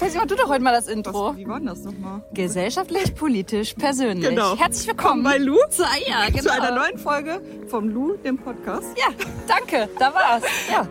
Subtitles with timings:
[0.00, 1.32] Percy, mach du doch heute mal das Intro.
[1.32, 2.22] Was, wie war denn das nochmal?
[2.32, 4.30] Gesellschaftlich, politisch, persönlich.
[4.30, 4.56] Genau.
[4.56, 6.40] Herzlich willkommen bei Lu zu, ja, genau.
[6.40, 8.96] zu einer neuen Folge vom Lu, dem Podcast.
[8.96, 9.08] Ja,
[9.46, 10.42] danke, da war's.
[10.70, 10.88] Ja.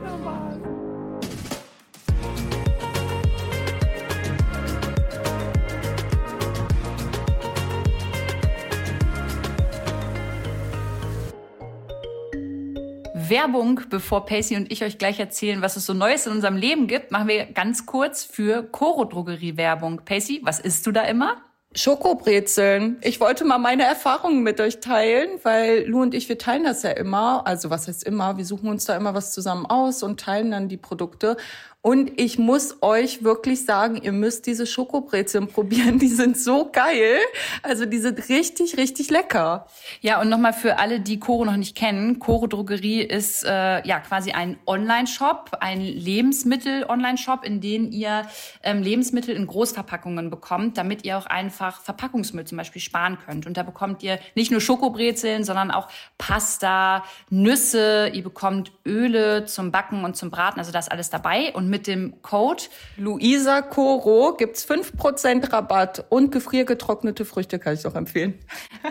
[13.30, 16.88] Werbung, bevor Pacey und ich euch gleich erzählen, was es so Neues in unserem Leben
[16.88, 20.02] gibt, machen wir ganz kurz für Coro Drogerie Werbung.
[20.06, 21.38] Pacey, was isst du da immer?
[21.76, 22.98] Schokobrezeln.
[23.04, 26.82] Ich wollte mal meine Erfahrungen mit euch teilen, weil Lu und ich, wir teilen das
[26.82, 27.46] ja immer.
[27.46, 28.38] Also was heißt immer?
[28.38, 31.38] Wir suchen uns da immer was zusammen aus und teilen dann die Produkte.
[31.82, 35.98] Und ich muss euch wirklich sagen, ihr müsst diese Schokobrezeln probieren.
[35.98, 37.20] Die sind so geil.
[37.64, 39.66] Also die sind richtig, richtig lecker.
[40.02, 42.20] Ja, und nochmal für alle, die Coro noch nicht kennen.
[42.20, 48.28] Coro Drogerie ist äh, ja quasi ein Online-Shop, ein Lebensmittel-Online-Shop, in dem ihr
[48.62, 53.48] ähm, Lebensmittel in Großverpackungen bekommt, damit ihr auch einfach Verpackungsmüll zum Beispiel sparen könnt.
[53.48, 55.88] Und da bekommt ihr nicht nur Schokobrezeln, sondern auch
[56.18, 60.60] Pasta, Nüsse, ihr bekommt Öle zum Backen und zum Braten.
[60.60, 61.54] Also da ist alles dabei.
[61.54, 62.64] Und mit dem Code
[62.98, 68.38] Luisa Coro gibt's 5% Rabatt und gefriergetrocknete Früchte kann ich auch empfehlen.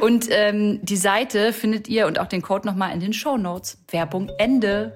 [0.01, 3.79] Und ähm, die Seite findet ihr und auch den Code nochmal in den Show Notes.
[3.91, 4.93] Werbung Ende.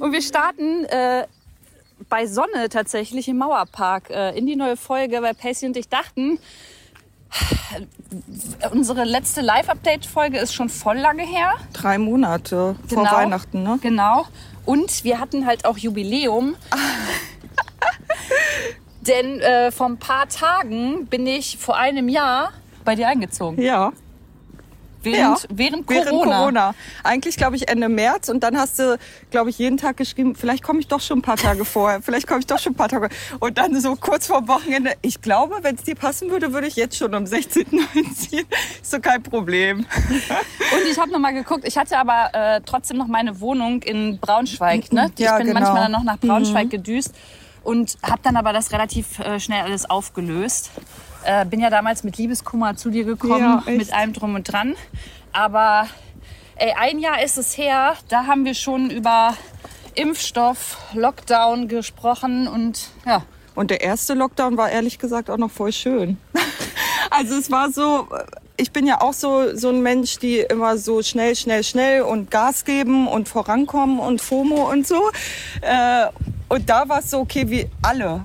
[0.00, 1.26] Und wir starten äh,
[2.08, 6.38] bei Sonne tatsächlich im Mauerpark äh, in die neue Folge, weil Pacey und ich dachten,
[8.72, 11.52] unsere letzte Live-Update-Folge ist schon voll lange her.
[11.72, 13.12] Drei Monate vor Genau.
[13.12, 13.78] Weihnachten, ne?
[13.82, 14.26] Genau.
[14.68, 16.54] Und wir hatten halt auch Jubiläum.
[19.00, 22.52] Denn äh, vor ein paar Tagen bin ich vor einem Jahr
[22.84, 23.62] bei dir eingezogen.
[23.62, 23.94] Ja.
[25.12, 26.04] Während, Ja, während Corona.
[26.04, 26.74] Während Corona.
[27.04, 28.28] Eigentlich, glaube ich, Ende März.
[28.28, 28.98] Und dann hast du,
[29.30, 32.02] glaube ich, jeden Tag geschrieben, vielleicht komme ich doch schon ein paar Tage vorher.
[32.02, 33.08] Vielleicht komme ich doch schon ein paar Tage.
[33.40, 34.92] Und dann so kurz vor Wochenende.
[35.02, 37.66] Ich glaube, wenn es dir passen würde, würde ich jetzt schon am 16.
[37.94, 38.46] einziehen.
[38.80, 39.78] Ist so kein Problem.
[40.08, 41.64] Und ich habe noch mal geguckt.
[41.66, 44.92] Ich hatte aber äh, trotzdem noch meine Wohnung in Braunschweig.
[44.92, 45.10] Ne?
[45.18, 45.60] Ja, ich bin genau.
[45.60, 47.14] manchmal dann noch nach Braunschweig gedüst
[47.62, 50.70] und habe dann aber das relativ äh, schnell alles aufgelöst.
[51.24, 54.76] Äh, bin ja damals mit Liebeskummer zu dir gekommen, Ja, mit allem drum und dran.
[55.32, 55.86] Aber
[56.56, 57.94] ey, ein Jahr ist es her.
[58.08, 59.34] Da haben wir schon über
[59.94, 63.24] Impfstoff, Lockdown gesprochen und ja.
[63.54, 66.18] Und der erste Lockdown war ehrlich gesagt auch noch voll schön.
[67.10, 68.06] Also es war so,
[68.58, 72.30] ich bin ja auch so, so ein Mensch, die immer so schnell, schnell, schnell und
[72.30, 75.10] Gas geben und vorankommen und FOMO und so.
[75.62, 76.06] Äh,
[76.48, 78.24] Und da war es so, okay, wie alle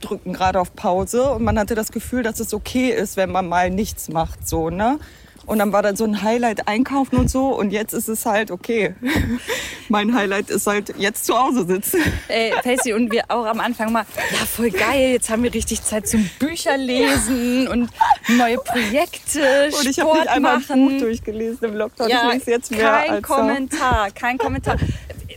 [0.00, 3.48] drücken gerade auf Pause und man hatte das Gefühl, dass es okay ist, wenn man
[3.48, 4.98] mal nichts macht, so, ne?
[5.46, 8.50] Und dann war dann so ein Highlight einkaufen und so und jetzt ist es halt
[8.50, 8.94] okay.
[9.90, 12.00] mein Highlight ist halt jetzt zu Hause sitzen.
[12.28, 15.82] Ey, Pacey und wir auch am Anfang mal, ja voll geil, jetzt haben wir richtig
[15.82, 17.90] Zeit zum Bücherlesen und
[18.28, 22.08] neue Projekte, Und ich habe nicht einmal ein Buch durchgelesen im Lockdown.
[22.08, 23.22] Ja, ich lese jetzt mehr kein.
[23.22, 24.76] Kommentar, kein Kommentar.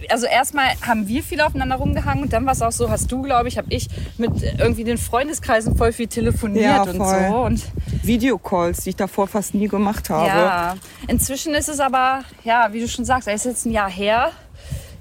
[0.10, 3.22] Also erstmal haben wir viel aufeinander rumgehangen und dann war es auch so, hast du,
[3.22, 3.88] glaube ich, habe ich
[4.18, 7.26] mit irgendwie den Freundeskreisen voll viel telefoniert Ja, und voll.
[7.30, 7.36] so.
[7.38, 7.64] Und
[8.04, 10.28] Videocalls, die ich davor fast nie gemacht habe.
[10.28, 10.76] ja,
[11.08, 14.32] inzwischen ist es aber, ja, wie du schon sagst, es ist jetzt ein Jahr her.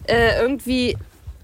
[0.09, 0.97] Äh, irgendwie,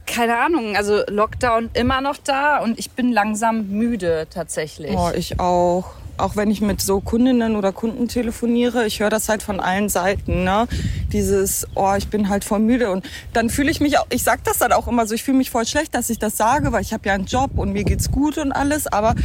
[0.06, 4.94] keine Ahnung, also Lockdown immer noch da und ich bin langsam müde tatsächlich.
[4.96, 5.84] Oh, ich auch.
[6.22, 9.88] Auch wenn ich mit so Kundinnen oder Kunden telefoniere, ich höre das halt von allen
[9.88, 10.68] Seiten, ne?
[11.12, 14.44] Dieses, oh, ich bin halt voll müde und dann fühle ich mich auch, ich sag
[14.44, 16.82] das dann auch immer so, ich fühle mich voll schlecht, dass ich das sage, weil
[16.82, 19.16] ich habe ja einen Job und mir geht's gut und alles, aber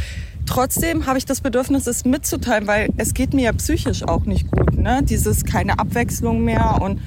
[0.44, 4.50] trotzdem habe ich das Bedürfnis, es mitzuteilen, weil es geht mir ja psychisch auch nicht
[4.50, 5.00] gut, ne?
[5.04, 7.00] Dieses keine Abwechslung mehr und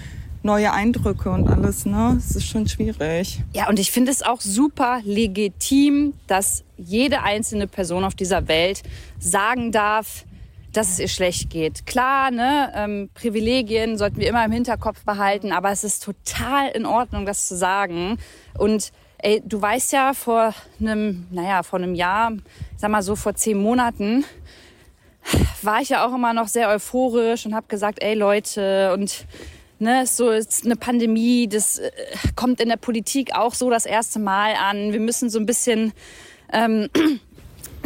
[0.43, 2.15] neue Eindrücke und alles, ne?
[2.17, 3.41] Es ist schon schwierig.
[3.53, 8.81] Ja, und ich finde es auch super legitim, dass jede einzelne Person auf dieser Welt
[9.19, 10.25] sagen darf,
[10.73, 11.85] dass es ihr schlecht geht.
[11.85, 16.85] Klar, ne, ähm, Privilegien sollten wir immer im Hinterkopf behalten, aber es ist total in
[16.85, 18.17] Ordnung, das zu sagen.
[18.57, 22.31] Und ey, du weißt ja, vor einem, naja, vor einem Jahr,
[22.77, 24.23] sag mal so vor zehn Monaten,
[25.61, 29.25] war ich ja auch immer noch sehr euphorisch und habe gesagt, ey Leute, und
[29.81, 31.91] ne, ist so ist eine Pandemie, das äh,
[32.35, 34.93] kommt in der Politik auch so das erste Mal an.
[34.93, 35.93] Wir müssen so ein bisschen
[36.53, 36.89] ähm,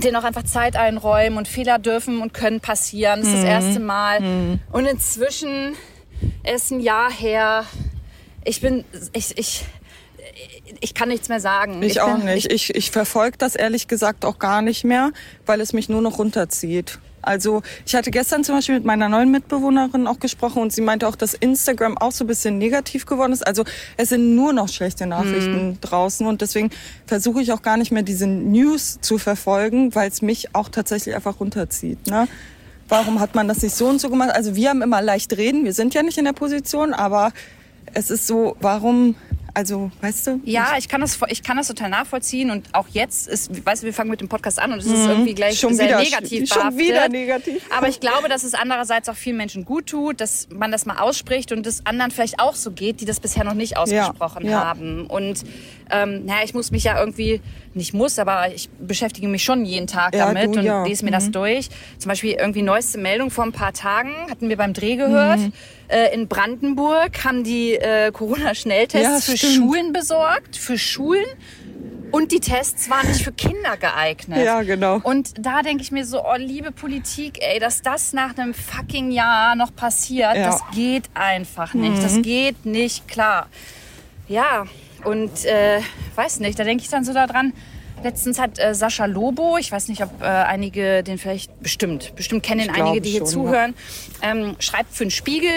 [0.04, 3.22] denen auch einfach Zeit einräumen und Fehler dürfen und können passieren.
[3.22, 4.60] Das ist das erste Mal.
[4.72, 5.76] Und inzwischen
[6.54, 7.66] ist ein Jahr her.
[8.44, 8.84] Ich bin,
[9.14, 9.66] ich, ich,
[10.82, 11.82] ich kann nichts mehr sagen.
[11.82, 12.52] Ich, ich auch bin, nicht.
[12.52, 15.12] Ich, ich verfolge das ehrlich gesagt auch gar nicht mehr,
[15.46, 17.00] weil es mich nur noch runterzieht.
[17.26, 21.08] Also ich hatte gestern zum Beispiel mit meiner neuen Mitbewohnerin auch gesprochen und sie meinte
[21.08, 23.46] auch, dass Instagram auch so ein bisschen negativ geworden ist.
[23.46, 23.64] Also
[23.98, 25.82] es sind nur noch schlechte Nachrichten mhm.
[25.82, 26.70] draußen und deswegen
[27.08, 31.16] versuche ich auch gar nicht mehr diese News zu verfolgen, weil es mich auch tatsächlich
[31.16, 32.08] einfach runterzieht.
[32.08, 32.28] Ne?
[32.88, 34.30] Warum hat man das nicht so und so gemacht?
[34.32, 37.32] Also wir haben immer leicht reden, wir sind ja nicht in der Position, aber
[37.94, 39.16] es ist so, warum
[39.56, 40.42] also, weißt du?
[40.44, 42.52] Ja, ich kann das, ich kann das total nachvollziehen.
[42.52, 45.06] Und auch jetzt ist, weißt du, wir fangen mit dem Podcast an und es ist
[45.06, 45.10] mhm.
[45.10, 46.80] irgendwie gleich schon sehr wieder, negativ Schon behaftet.
[46.82, 47.64] wieder negativ.
[47.76, 50.98] Aber ich glaube, dass es andererseits auch vielen Menschen gut tut, dass man das mal
[50.98, 54.52] ausspricht und es anderen vielleicht auch so geht, die das bisher noch nicht ausgesprochen ja,
[54.52, 54.66] ja.
[54.66, 55.08] haben.
[55.08, 55.44] Und
[55.90, 57.40] ähm, naja, ich muss mich ja irgendwie,
[57.74, 61.12] nicht muss, aber ich beschäftige mich schon jeden Tag ja, damit du, und lese mir
[61.12, 61.16] mhm.
[61.16, 61.70] das durch.
[61.98, 65.40] Zum Beispiel irgendwie neueste Meldung vor ein paar Tagen, hatten wir beim Dreh gehört.
[65.40, 65.54] Mhm.
[65.88, 69.54] Äh, in Brandenburg haben die äh, Corona-Schnelltests ja, für stimmt.
[69.54, 71.26] Schulen besorgt, für Schulen.
[72.12, 74.46] Und die Tests waren nicht für Kinder geeignet.
[74.46, 75.00] Ja, genau.
[75.04, 79.12] Und da denke ich mir so, oh, liebe Politik, ey, dass das nach einem fucking
[79.12, 80.46] Jahr noch passiert, ja.
[80.46, 81.98] das geht einfach nicht.
[81.98, 82.02] Mhm.
[82.02, 83.48] Das geht nicht klar.
[84.30, 84.66] Ja,
[85.04, 85.82] und äh,
[86.16, 87.54] weiß nicht, da denke ich dann so daran,
[88.06, 92.44] Letztens hat äh, Sascha Lobo, ich weiß nicht, ob äh, einige den vielleicht, bestimmt, bestimmt
[92.44, 93.74] kennen einige, die hier schon, zuhören,
[94.22, 94.30] ja.
[94.30, 95.50] ähm, schreibt für den Spiegel,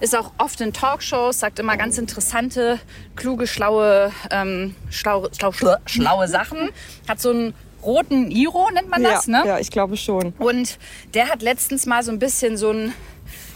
[0.00, 2.78] ist auch oft in Talkshows, sagt immer ganz interessante,
[3.16, 5.50] kluge, schlaue, ähm, schlau, schlau,
[5.86, 6.68] schlaue Sachen,
[7.08, 9.48] hat so einen roten Iro, nennt man das, ja, ne?
[9.48, 10.34] Ja, ich glaube schon.
[10.38, 10.78] Und
[11.14, 12.92] der hat letztens mal so ein bisschen so ein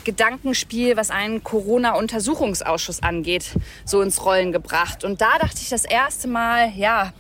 [0.05, 3.51] Gedankenspiel, was einen Corona-Untersuchungsausschuss angeht,
[3.85, 5.05] so ins Rollen gebracht.
[5.05, 7.13] Und da dachte ich das erste Mal, ja,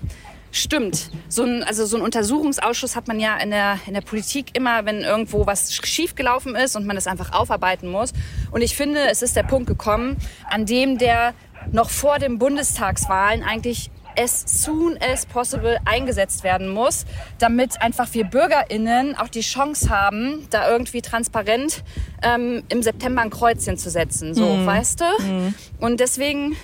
[0.55, 1.11] Stimmt.
[1.29, 4.85] So ein, also so ein Untersuchungsausschuss hat man ja in der, in der Politik immer,
[4.85, 8.13] wenn irgendwo was schiefgelaufen ist und man das einfach aufarbeiten muss.
[8.51, 10.19] Und ich finde, es ist der Punkt gekommen,
[10.51, 11.33] an dem der
[11.73, 17.07] noch vor den Bundestagswahlen eigentlich as soon as possible eingesetzt werden muss,
[17.39, 21.83] damit einfach wir BürgerInnen auch die Chance haben, da irgendwie transparent
[22.23, 24.35] ähm, im September ein Kreuzchen zu setzen.
[24.35, 24.67] So, mhm.
[24.67, 25.23] weißt du?
[25.23, 25.55] Mhm.
[25.79, 26.57] Und deswegen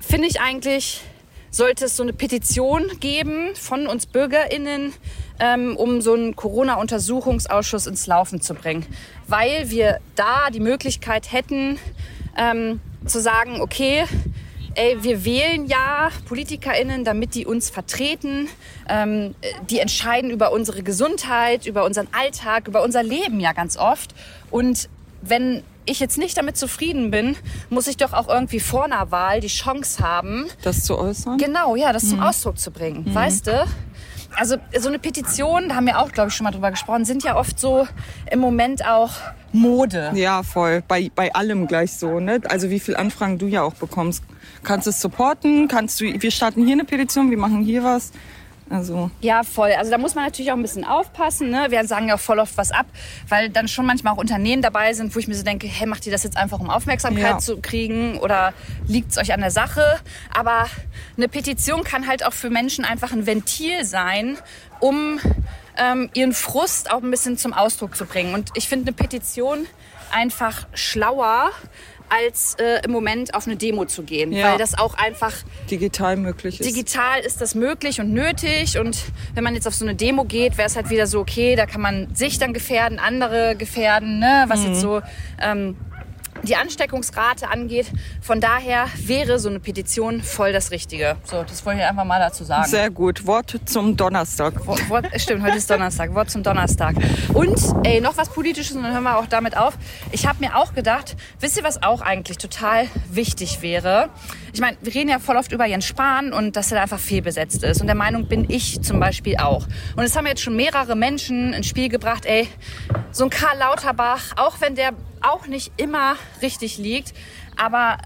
[0.00, 1.02] finde ich eigentlich,
[1.54, 4.92] sollte es so eine Petition geben von uns BürgerInnen,
[5.38, 8.84] ähm, um so einen Corona-Untersuchungsausschuss ins Laufen zu bringen.
[9.28, 11.78] Weil wir da die Möglichkeit hätten,
[12.36, 14.04] ähm, zu sagen, okay,
[14.74, 18.48] ey, wir wählen ja PolitikerInnen, damit die uns vertreten.
[18.88, 19.36] Ähm,
[19.70, 24.12] die entscheiden über unsere Gesundheit, über unseren Alltag, über unser Leben ja ganz oft.
[24.50, 24.88] Und
[25.22, 27.36] wenn ich jetzt nicht damit zufrieden bin,
[27.70, 31.38] muss ich doch auch irgendwie vor einer Wahl die Chance haben, das zu äußern.
[31.38, 32.08] Genau, ja, das mhm.
[32.10, 33.04] zum Ausdruck zu bringen.
[33.04, 33.14] Mhm.
[33.14, 33.66] Weißt du?
[34.36, 37.22] Also so eine Petition, da haben wir auch, glaube ich, schon mal drüber gesprochen, sind
[37.22, 37.86] ja oft so
[38.30, 39.12] im Moment auch
[39.52, 40.10] Mode.
[40.14, 40.82] Ja, voll.
[40.88, 42.18] Bei, bei allem gleich so.
[42.18, 42.40] Ne?
[42.48, 44.24] Also wie viele Anfragen du ja auch bekommst.
[44.64, 45.68] Kannst du es supporten?
[45.68, 48.10] Kannst du, wir starten hier eine Petition, wir machen hier was.
[48.70, 49.10] Also.
[49.20, 49.72] Ja, voll.
[49.72, 51.50] Also da muss man natürlich auch ein bisschen aufpassen.
[51.50, 51.66] Ne?
[51.68, 52.86] Wir sagen ja voll oft was ab,
[53.28, 56.06] weil dann schon manchmal auch Unternehmen dabei sind, wo ich mir so denke, hey, macht
[56.06, 57.38] ihr das jetzt einfach, um Aufmerksamkeit ja.
[57.38, 58.54] zu kriegen oder
[58.86, 60.00] liegt es euch an der Sache?
[60.34, 60.66] Aber
[61.16, 64.38] eine Petition kann halt auch für Menschen einfach ein Ventil sein,
[64.80, 65.20] um
[65.76, 68.34] ähm, ihren Frust auch ein bisschen zum Ausdruck zu bringen.
[68.34, 69.66] Und ich finde eine Petition
[70.10, 71.50] einfach schlauer,
[72.14, 74.50] als äh, im Moment auf eine Demo zu gehen, ja.
[74.50, 75.32] weil das auch einfach
[75.70, 76.68] digital möglich ist.
[76.68, 78.98] Digital ist das möglich und nötig und
[79.34, 81.66] wenn man jetzt auf so eine Demo geht, wäre es halt wieder so okay, da
[81.66, 84.44] kann man sich dann gefährden, andere gefährden, ne?
[84.48, 84.66] was mhm.
[84.68, 85.00] jetzt so
[85.40, 85.76] ähm,
[86.44, 87.86] die Ansteckungsrate angeht.
[88.20, 91.16] Von daher wäre so eine Petition voll das Richtige.
[91.24, 92.68] So, das wollte ich einfach mal dazu sagen.
[92.68, 93.26] Sehr gut.
[93.26, 94.66] Wort zum Donnerstag.
[94.66, 96.14] Wort, Wort, stimmt, heute ist Donnerstag.
[96.14, 96.96] Wort zum Donnerstag.
[97.32, 99.74] Und ey, noch was Politisches und dann hören wir auch damit auf.
[100.12, 104.10] Ich habe mir auch gedacht, wisst ihr, was auch eigentlich total wichtig wäre?
[104.52, 107.64] Ich meine, wir reden ja voll oft über Jens Spahn und dass er einfach fehlbesetzt
[107.64, 107.80] ist.
[107.80, 109.66] Und der Meinung bin ich zum Beispiel auch.
[109.96, 112.48] Und es haben jetzt schon mehrere Menschen ins Spiel gebracht, ey,
[113.10, 114.92] so ein Karl Lauterbach, auch wenn der
[115.24, 117.14] auch nicht immer richtig liegt,
[117.56, 117.98] aber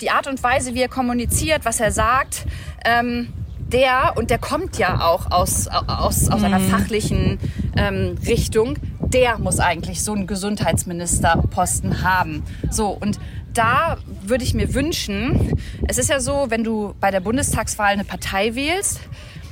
[0.00, 2.46] die Art und Weise, wie er kommuniziert, was er sagt,
[2.84, 6.44] ähm, der, und der kommt ja auch aus, aus, aus mhm.
[6.44, 7.38] einer fachlichen
[7.76, 12.42] ähm, Richtung, der muss eigentlich so einen Gesundheitsministerposten haben.
[12.70, 13.18] So, und
[13.54, 18.04] da würde ich mir wünschen, es ist ja so, wenn du bei der Bundestagswahl eine
[18.04, 19.00] Partei wählst,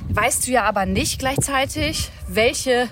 [0.09, 2.87] weißt du ja aber nicht gleichzeitig, welche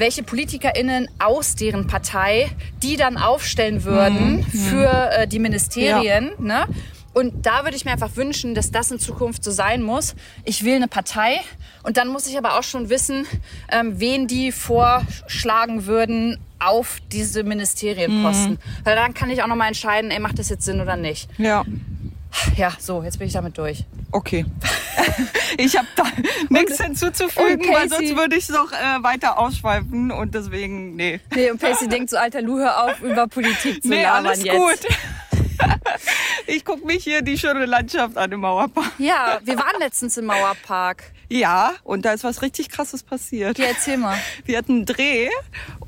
[0.00, 2.50] welche PolitikerInnen aus deren Partei
[2.82, 4.44] die dann aufstellen würden mhm.
[4.44, 6.32] für äh, die Ministerien.
[6.38, 6.44] Ja.
[6.64, 6.66] Ne?
[7.12, 10.14] Und da würde ich mir einfach wünschen, dass das in Zukunft so sein muss.
[10.44, 11.40] Ich will eine Partei
[11.82, 13.26] und dann muss ich aber auch schon wissen,
[13.70, 18.52] ähm, wen die vorschlagen würden auf diese Ministerienposten.
[18.52, 18.84] Mhm.
[18.84, 21.28] Weil dann kann ich auch noch mal entscheiden, ey, macht das jetzt Sinn oder nicht.
[21.38, 21.64] Ja.
[22.56, 23.84] Ja, so, jetzt bin ich damit durch.
[24.12, 24.46] Okay.
[25.58, 26.04] ich habe da
[26.48, 31.20] nichts hinzuzufügen, weil sonst würde ich es noch äh, weiter ausschweifen und deswegen, nee.
[31.34, 34.44] Nee, und Pacey denkt so, alter Lu, hör auf, über Politik zu Nee, labern alles
[34.44, 34.56] jetzt.
[34.56, 34.78] gut.
[36.46, 38.92] ich gucke mich hier die schöne Landschaft an im Mauerpark.
[38.98, 41.04] Ja, wir waren letztens im Mauerpark.
[41.28, 43.58] Ja, und da ist was richtig Krasses passiert.
[43.58, 44.16] Ja, erzähl mal.
[44.44, 45.28] Wir hatten einen Dreh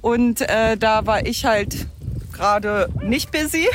[0.00, 1.86] und äh, da war ich halt
[2.32, 3.68] gerade nicht busy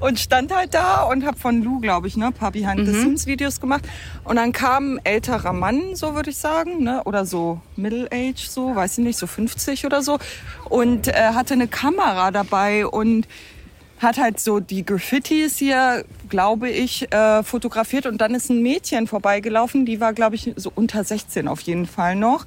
[0.00, 3.26] und stand halt da und habe von Lou, glaube ich, ne, paar Behind the Scenes
[3.26, 3.84] Videos gemacht.
[4.24, 8.48] Und dann kam ein älterer Mann, so würde ich sagen, ne, oder so Middle Age,
[8.48, 10.18] so, weiß ich nicht, so 50 oder so,
[10.68, 13.26] und äh, hatte eine Kamera dabei und
[13.98, 19.06] hat halt so die Graffitis hier, glaube ich, äh, fotografiert und dann ist ein Mädchen
[19.06, 22.44] vorbeigelaufen, die war, glaube ich, so unter 16 auf jeden Fall noch.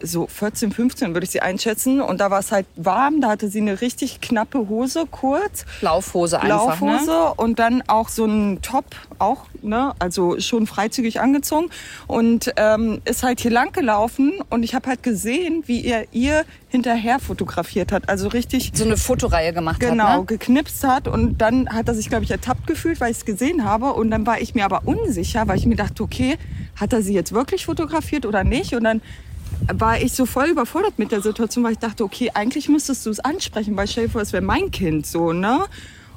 [0.00, 2.00] So 14, 15 würde ich sie einschätzen.
[2.00, 5.64] Und da war es halt warm, da hatte sie eine richtig knappe Hose, kurz.
[5.80, 7.34] Laufhose einfach, Laufhose ne?
[7.36, 8.84] und dann auch so ein Top,
[9.18, 11.70] auch, ne, also schon freizügig angezogen
[12.06, 16.44] und ähm, ist halt hier lang gelaufen und ich habe halt gesehen, wie er ihr
[16.68, 18.08] hinterher fotografiert hat.
[18.08, 20.26] Also richtig So eine Fotoreihe gemacht genau hat, ne?
[20.26, 23.64] geknipst hat und dann hat er sich, glaube ich, ertappt gefühlt, weil ich es gesehen
[23.64, 26.36] habe und dann war ich mir aber unsicher, weil ich mir dachte, okay,
[26.76, 28.74] hat er sie jetzt wirklich fotografiert oder nicht?
[28.74, 29.00] Und dann
[29.72, 33.10] war ich so voll überfordert mit der Situation, weil ich dachte, okay, eigentlich müsstest du
[33.10, 35.66] es ansprechen, weil vor, es wäre mein Kind so, ne?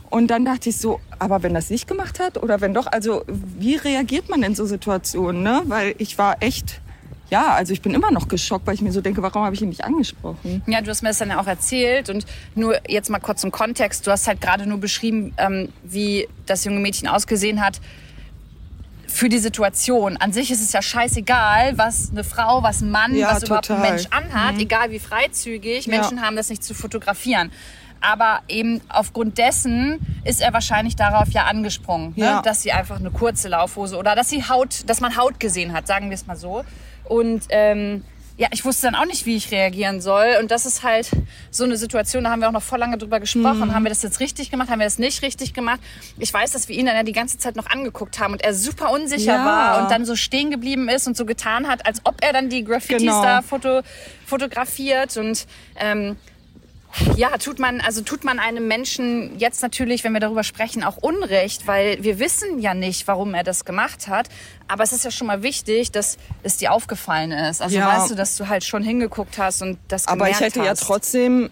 [0.10, 3.24] Und dann dachte ich so, aber wenn das nicht gemacht hat oder wenn doch, also
[3.28, 5.62] wie reagiert man in so Situationen, ne?
[5.66, 6.82] Weil ich war echt,
[7.30, 9.62] ja, also ich bin immer noch geschockt, weil ich mir so denke, warum habe ich
[9.62, 10.62] ihn nicht angesprochen?
[10.68, 13.52] Ja, du hast mir das dann ja auch erzählt und nur jetzt mal kurz zum
[13.52, 14.06] Kontext.
[14.06, 17.80] Du hast halt gerade nur beschrieben, ähm, wie das junge Mädchen ausgesehen hat
[19.12, 20.18] für die Situation.
[20.18, 23.70] An sich ist es ja scheißegal, was eine Frau, was ein Mann, Ja, was überhaupt
[23.70, 23.91] ein total.
[23.91, 25.86] Mensch anhat, egal wie freizügig.
[25.86, 25.96] Ja.
[25.98, 27.51] Menschen haben das nicht zu fotografieren.
[28.03, 32.25] Aber eben aufgrund dessen ist er wahrscheinlich darauf ja angesprungen, ne?
[32.25, 32.41] Ja.
[32.41, 35.86] dass sie einfach eine kurze Laufhose oder dass sie Haut, dass man Haut gesehen hat,
[35.86, 36.63] sagen wir es mal so.
[37.03, 38.03] Und ähm,
[38.42, 40.36] ja, ich wusste dann auch nicht, wie ich reagieren soll.
[40.42, 41.12] Und das ist halt
[41.52, 43.68] so eine Situation, da haben wir auch noch voll lange drüber gesprochen.
[43.68, 43.76] Mhm.
[43.76, 44.68] Haben wir das jetzt richtig gemacht?
[44.72, 45.80] Haben wir das nicht richtig gemacht?
[46.18, 48.56] Ich weiß, dass wir ihn dann ja die ganze Zeit noch angeguckt haben und er
[48.56, 49.46] super unsicher Ja.
[49.46, 52.50] war und dann so stehen geblieben ist und so getan hat, als ob er dann
[52.50, 53.22] die Graffitis Genau.
[53.22, 53.82] da foto,
[54.26, 55.18] fotografiert.
[55.18, 55.46] Und
[55.76, 56.16] ähm,
[57.16, 60.98] ja, tut man, also tut man einem Menschen jetzt natürlich, wenn wir darüber sprechen, auch
[60.98, 64.28] Unrecht, weil wir wissen ja nicht, warum er das gemacht hat.
[64.68, 67.62] Aber es ist ja schon mal wichtig, dass es dir aufgefallen ist.
[67.62, 67.88] Also Ja.
[68.00, 70.72] weißt du, dass du halt schon hingeguckt hast und das Aber ich gemerkt hätte ja
[70.72, 70.84] hast.
[70.84, 71.50] trotzdem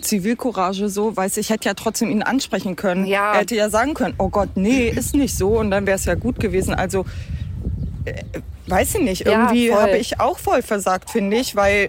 [0.00, 3.06] Zivilcourage so, weiß ich, hätte ja trotzdem ihn ansprechen können.
[3.06, 3.32] Ja.
[3.32, 6.04] Er hätte ja sagen können, oh Gott, nee, ist nicht so und dann wäre es
[6.04, 6.74] ja gut gewesen.
[6.74, 7.06] Also
[8.04, 8.22] äh,
[8.66, 9.80] weiß ich nicht, Ja, irgendwie voll.
[9.80, 11.88] habe ich auch voll versagt, finde ich, weil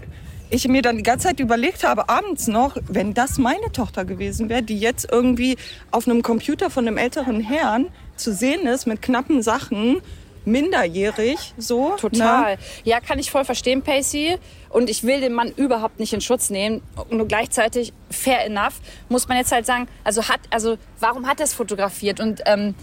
[0.50, 4.50] ich mir dann die ganze Zeit überlegt habe, abends noch, wenn das meine Tochter gewesen
[4.50, 5.58] wäre, die jetzt irgendwie
[5.92, 10.02] auf einem Computer von einem älteren Herrn zu sehen ist mit knappen Sachen,
[10.46, 11.90] minderjährig, so.
[11.90, 11.96] Ne?
[11.98, 12.58] Total.
[12.84, 14.38] Ja, kann ich voll verstehen, Pacey.
[14.70, 16.82] Und ich will den Mann überhaupt nicht in Schutz nehmen.
[17.10, 18.76] Nur gleichzeitig, fair enough,
[19.10, 22.20] muss man jetzt halt sagen, also hat, also warum hat er es fotografiert?
[22.20, 22.76] Und ähm,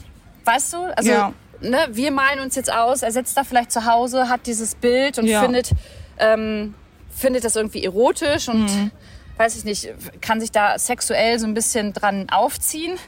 [0.44, 1.32] weißt du, also Ja.
[1.60, 5.18] ne, wir malen uns jetzt aus, er sitzt da vielleicht zu Hause, hat dieses Bild
[5.18, 5.42] und Ja.
[5.42, 5.70] findet,
[6.18, 6.74] ähm,
[7.14, 8.90] findet das irgendwie erotisch und Mhm.
[9.36, 9.88] weiß ich nicht,
[10.20, 12.98] kann sich da sexuell so ein bisschen dran aufziehen.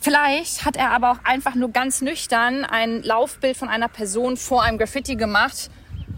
[0.00, 4.62] Vielleicht hat er aber auch einfach nur ganz nüchtern ein Laufbild von einer Person vor
[4.62, 5.70] einem Graffiti gemacht.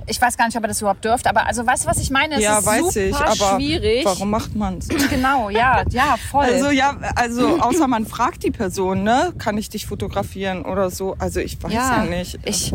[0.07, 2.11] Ich weiß gar nicht, ob er das überhaupt dürfte, aber also weißt du, was ich
[2.11, 2.37] meine?
[2.37, 4.05] Es Ja, ist weiß super ich, aber schwierig.
[4.05, 4.89] warum macht man's?
[5.11, 6.45] Genau, ja, ja, voll.
[6.45, 11.17] Also ja, also außer man fragt die Person, ne, kann ich dich fotografieren oder so.
[11.19, 12.39] Also ich weiß ja, nicht.
[12.45, 12.73] Ich,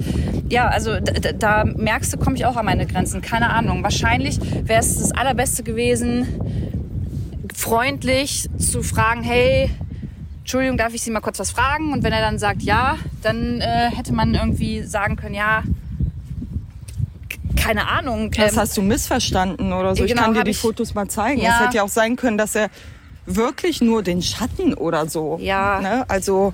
[0.49, 3.21] ja, also da, da- merkst du, komme ich auch an meine Grenzen.
[3.21, 3.83] Keine Ahnung.
[3.83, 6.27] Wahrscheinlich wäre es das Allerbeste gewesen,
[7.53, 9.69] freundlich zu fragen, hey,
[10.39, 11.91] Entschuldigung, darf ich Sie mal kurz was fragen?
[11.91, 15.63] Und wenn er dann sagt ja, dann äh, hätte man irgendwie sagen können, ja,
[17.67, 18.31] keine Ahnung.
[18.31, 20.03] Das ähm, hast du missverstanden oder so.
[20.03, 21.41] Ich genau, kann dir die ich- Fotos mal zeigen.
[21.41, 21.55] Ja.
[21.59, 22.69] Es hätte ja auch sein können, dass er
[23.25, 25.37] wirklich nur den Schatten oder so.
[25.41, 25.79] Ja.
[25.81, 26.05] Ne?
[26.09, 26.53] Also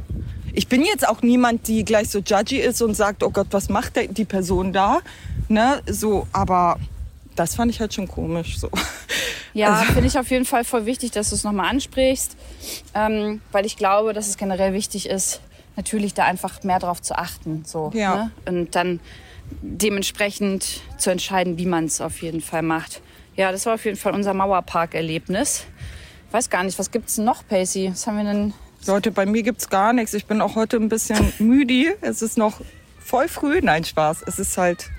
[0.53, 3.69] ich bin jetzt auch niemand, die gleich so judgy ist und sagt, oh Gott, was
[3.69, 4.99] macht der, die Person da?
[5.47, 5.81] Ne?
[5.87, 6.77] So, aber
[7.35, 8.57] das fand ich halt schon komisch.
[8.59, 8.69] So.
[9.53, 12.35] Ja, Also- finde ich auf jeden Fall voll wichtig, dass du es nochmal ansprichst,
[12.95, 15.41] ähm, weil ich glaube, dass es generell wichtig ist,
[15.75, 17.63] natürlich da einfach mehr drauf zu achten.
[17.65, 18.15] So, Ja.
[18.15, 18.31] ne?
[18.47, 18.99] Und dann
[19.61, 23.01] dementsprechend zu entscheiden, wie man es auf jeden Fall macht.
[23.35, 25.65] Ja, das war auf jeden Fall unser Mauerpark-Erlebnis.
[26.27, 27.89] Ich weiß gar nicht, was gibt's denn noch, Pacey?
[27.91, 28.53] Was haben wir denn?
[28.85, 30.13] Leute, bei mir gibt's gar nichts.
[30.13, 31.95] Ich bin auch heute ein bisschen müde.
[32.01, 32.61] Es ist noch
[32.99, 33.59] voll früh.
[33.61, 34.23] Nein, Spaß.
[34.27, 34.89] Es ist halt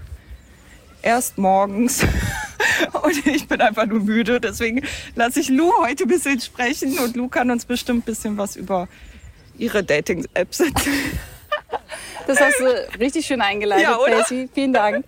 [1.03, 2.05] erst morgens.
[3.03, 4.41] Und ich bin einfach nur müde.
[4.41, 4.83] Deswegen
[5.15, 6.99] lasse ich Lou heute ein bisschen sprechen.
[6.99, 8.89] Und Lou kann uns bestimmt ein bisschen was über
[9.59, 10.75] ihre Dating-Apps sind.
[12.27, 14.19] Das hast du richtig schön eingeleitet, Ja, oder?
[14.21, 14.49] Casey.
[14.53, 15.05] Vielen Dank.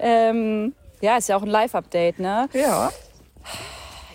[0.00, 2.48] Ähm, ja, ist ja auch ein Live-Update, ne?
[2.52, 2.90] Ja.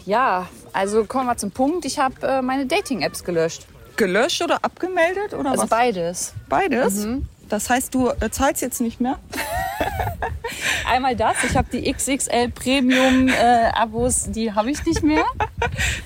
[0.05, 1.85] Ja, also kommen wir zum Punkt.
[1.85, 3.65] Ich habe äh, meine Dating-Apps gelöscht.
[3.95, 5.69] Gelöscht oder abgemeldet oder Also was?
[5.69, 6.33] beides.
[6.47, 7.05] Beides?
[7.49, 9.17] Das heißt, du äh, zahlst jetzt nicht mehr?
[10.87, 15.25] Einmal das, ich habe die XXL Premium-Abos, die habe ich nicht mehr.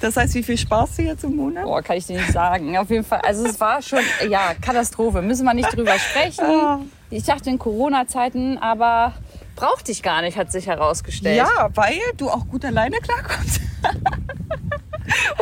[0.02, 1.64] Das heißt, wie viel sparst du jetzt im Monat?
[1.64, 2.78] Boah, kann ich dir nicht sagen.
[2.78, 5.22] Auf jeden Fall, also es war schon, ja, Katastrophe.
[5.22, 6.90] Müssen wir nicht drüber sprechen.
[7.10, 9.14] Ich dachte in Corona-Zeiten, aber
[9.56, 11.38] brauchte ich gar nicht, hat sich herausgestellt.
[11.38, 13.62] Ja, weil du auch gut alleine klarkommst.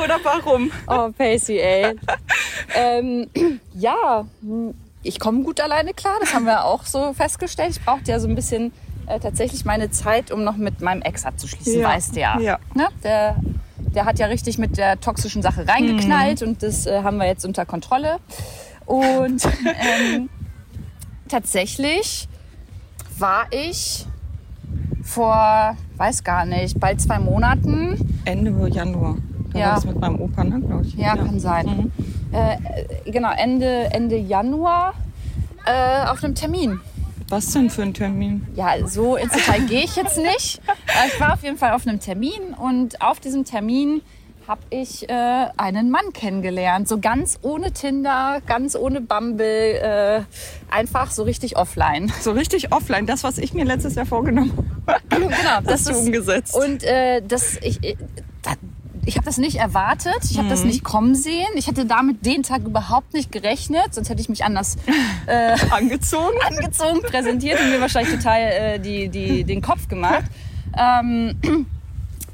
[0.03, 0.69] oder warum?
[0.87, 1.95] Oh, Pacey, ey.
[2.75, 3.29] ähm,
[3.73, 4.25] ja,
[5.03, 6.13] ich komme gut alleine klar.
[6.19, 7.71] Das haben wir auch so festgestellt.
[7.71, 8.71] Ich brauchte ja so ein bisschen
[9.07, 11.89] äh, tatsächlich meine Zeit, um noch mit meinem Ex abzuschließen, Ja.
[11.89, 12.39] weißt du ja.
[12.39, 12.59] Ja.
[12.75, 12.87] Ne?
[13.03, 13.35] Der,
[13.77, 17.45] der hat ja richtig mit der toxischen Sache reingeknallt und das äh, haben wir jetzt
[17.45, 18.17] unter Kontrolle.
[18.85, 19.43] Und
[20.15, 20.29] ähm,
[21.27, 22.27] tatsächlich
[23.17, 24.05] war ich
[25.03, 29.17] vor, weiß gar nicht, bald zwei Monaten Ende Januar.
[29.51, 29.65] Da Ja.
[29.67, 30.93] war das mit meinem Opa, ne, glaube ich.
[30.95, 31.91] Ja, kann sein.
[32.31, 34.93] Äh, genau, Ende, Ende Januar
[35.65, 36.79] äh, auf einem Termin.
[37.29, 38.45] Was denn für ein Termin?
[38.55, 40.61] Ja, so ins Detail gehe ich jetzt nicht.
[40.87, 44.01] Äh, Ich war auf jeden Fall auf einem Termin und auf diesem Termin
[44.47, 46.87] habe ich äh, einen Mann kennengelernt.
[46.89, 49.45] So ganz ohne Tinder, ganz ohne Bumble,
[49.77, 50.21] äh,
[50.69, 52.11] einfach so richtig offline.
[52.21, 54.51] So richtig offline, das, was ich mir letztes Jahr vorgenommen
[54.87, 54.99] habe.
[55.09, 55.29] Genau,
[55.65, 56.55] Hast du umgesetzt.
[56.55, 57.79] Und äh, das, ich,
[59.05, 60.49] ich, habe das nicht erwartet, ich habe Mhm.
[60.51, 61.47] das nicht kommen sehen.
[61.55, 64.77] Ich hätte damit den Tag überhaupt nicht gerechnet, sonst hätte ich mich anders
[65.27, 66.37] äh, Angezogen?
[66.47, 70.23] angezogen, präsentiert und mir wahrscheinlich total äh, die, die, den Kopf gemacht.
[70.77, 71.35] Ähm,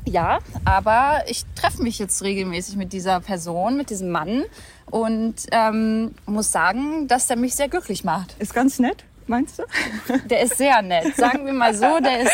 [0.05, 4.43] ja, aber ich treffe mich jetzt regelmäßig mit dieser Person, mit diesem Mann
[4.89, 8.35] und ähm, muss sagen, dass der mich sehr glücklich macht.
[8.39, 9.63] Ist ganz nett, meinst du?
[10.29, 12.31] Der ist sehr nett, sagen wir mal so, der ist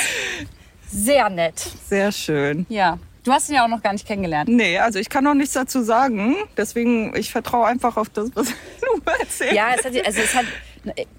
[0.91, 1.59] sehr nett.
[1.87, 2.65] Sehr schön.
[2.69, 4.49] Ja, du hast ihn ja auch noch gar nicht kennengelernt.
[4.49, 6.35] Nee, also ich kann noch nichts dazu sagen.
[6.57, 8.47] Deswegen, ich vertraue einfach auf das, was
[8.81, 9.53] du erzählst.
[9.53, 10.45] Ja, es hat, also es hat,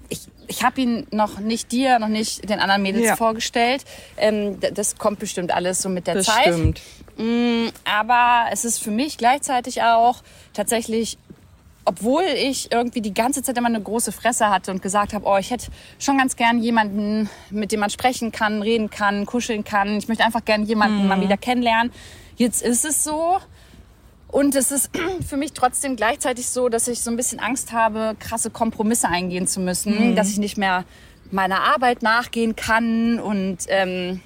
[0.09, 3.15] ich, ich habe ihn noch nicht dir, noch nicht den anderen Mädels Ja.
[3.15, 3.83] vorgestellt.
[4.17, 6.43] Ähm, das kommt bestimmt alles so mit der das Zeit.
[6.43, 6.81] stimmt.
[7.17, 10.21] Mm, Aber es ist für mich gleichzeitig auch
[10.53, 11.17] tatsächlich,
[11.85, 15.37] obwohl ich irgendwie die ganze Zeit immer eine große Fresse hatte und gesagt habe, oh,
[15.37, 15.67] ich hätte
[15.99, 19.97] schon ganz gern jemanden, mit dem man sprechen kann, reden kann, kuscheln kann.
[19.97, 21.91] Ich möchte einfach gern jemanden mal wieder kennenlernen.
[22.37, 23.37] Jetzt ist es so.
[24.27, 24.89] Und es ist
[25.27, 29.47] für mich trotzdem gleichzeitig so, dass ich so ein bisschen Angst habe, krasse Kompromisse eingehen
[29.47, 30.85] zu müssen, dass ich nicht mehr
[31.31, 34.21] meiner Arbeit nachgehen kann und ähm,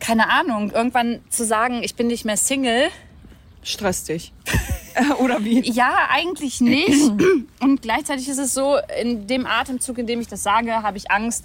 [0.00, 2.88] keine Ahnung, irgendwann zu sagen, ich bin nicht mehr Single.
[3.62, 4.32] Stress dich.
[5.18, 5.60] Oder wie?
[5.70, 7.10] Ja, eigentlich nicht.
[7.60, 11.10] Und gleichzeitig ist es so, in dem Atemzug, in dem ich das sage, habe ich
[11.10, 11.44] Angst,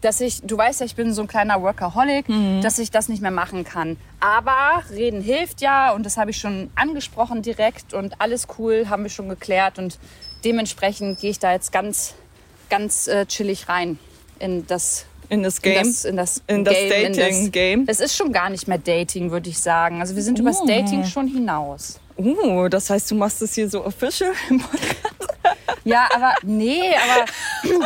[0.00, 2.24] dass ich, du weißt ja, ich bin so ein kleiner Workaholic,
[2.62, 3.98] dass ich das nicht mehr machen kann.
[4.18, 9.02] Aber reden hilft ja und das habe ich schon angesprochen direkt und alles cool, haben
[9.02, 9.98] wir schon geklärt und
[10.44, 12.14] dementsprechend gehe ich da jetzt ganz,
[12.70, 13.98] ganz äh, chillig rein
[14.38, 15.84] in das In das in Game.
[15.84, 17.84] das, in das, In das Game, in Dating-Game.
[17.86, 20.00] Es ist schon gar nicht mehr Dating, würde ich sagen.
[20.00, 20.66] Also wir sind übers Oh.
[20.66, 22.00] Dating schon hinaus.
[22.22, 24.96] Oh, das heißt, du machst es hier so official im Podcast?
[25.84, 27.24] Ja, aber nee, aber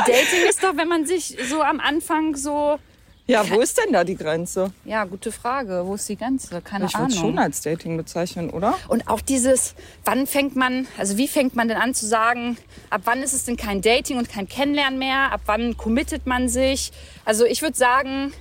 [0.06, 2.78] Dating ist doch, wenn man sich so am Anfang so.
[3.26, 4.72] Ja, wo ist denn da die Grenze?
[4.84, 5.82] Ja, gute Frage.
[5.86, 6.60] Wo ist die Grenze?
[6.60, 7.30] Keine Ich würde es Ahnung.
[7.30, 8.74] schon als Dating bezeichnen, oder?
[8.88, 12.58] Und auch dieses, wann fängt man, also wie fängt man denn an zu sagen,
[12.90, 15.32] ab wann ist es denn kein Dating und kein Kennenlernen mehr?
[15.32, 16.92] Ab wann committet man sich?
[17.24, 18.34] Also ich würde sagen,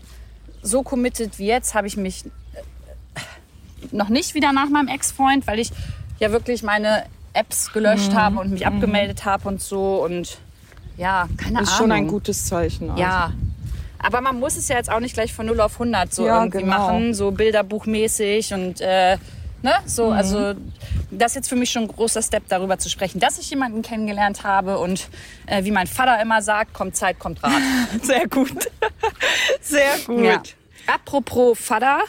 [0.63, 2.25] so committed wie jetzt habe ich mich
[3.91, 5.72] noch nicht wieder nach meinem Ex-Freund, weil ich
[6.19, 8.15] ja wirklich meine Apps gelöscht Mhm.
[8.17, 10.38] habe und mich abgemeldet habe und so und
[10.98, 11.78] ja, keine Ist Ahnung.
[11.80, 12.89] schon ein gutes Zeichen.
[12.91, 13.02] Also.
[13.02, 13.34] Ja.
[14.00, 16.39] Aber man muss es ja jetzt auch nicht gleich von 0 auf 100 so Ja,
[16.39, 16.78] irgendwie genau.
[16.78, 19.17] machen, so bilderbuchmäßig und äh,
[19.62, 20.13] ne, so, Mhm.
[20.13, 20.54] also
[21.10, 23.82] das ist jetzt für mich schon ein großer Step darüber zu sprechen, dass ich jemanden
[23.82, 25.08] kennengelernt habe und
[25.48, 27.54] äh, wie mein Vater immer sagt, kommt Zeit, kommt Rat.
[28.04, 28.52] Sehr gut.
[29.62, 30.24] Sehr gut.
[30.24, 30.41] Ja.
[30.93, 32.00] Apropos Vater,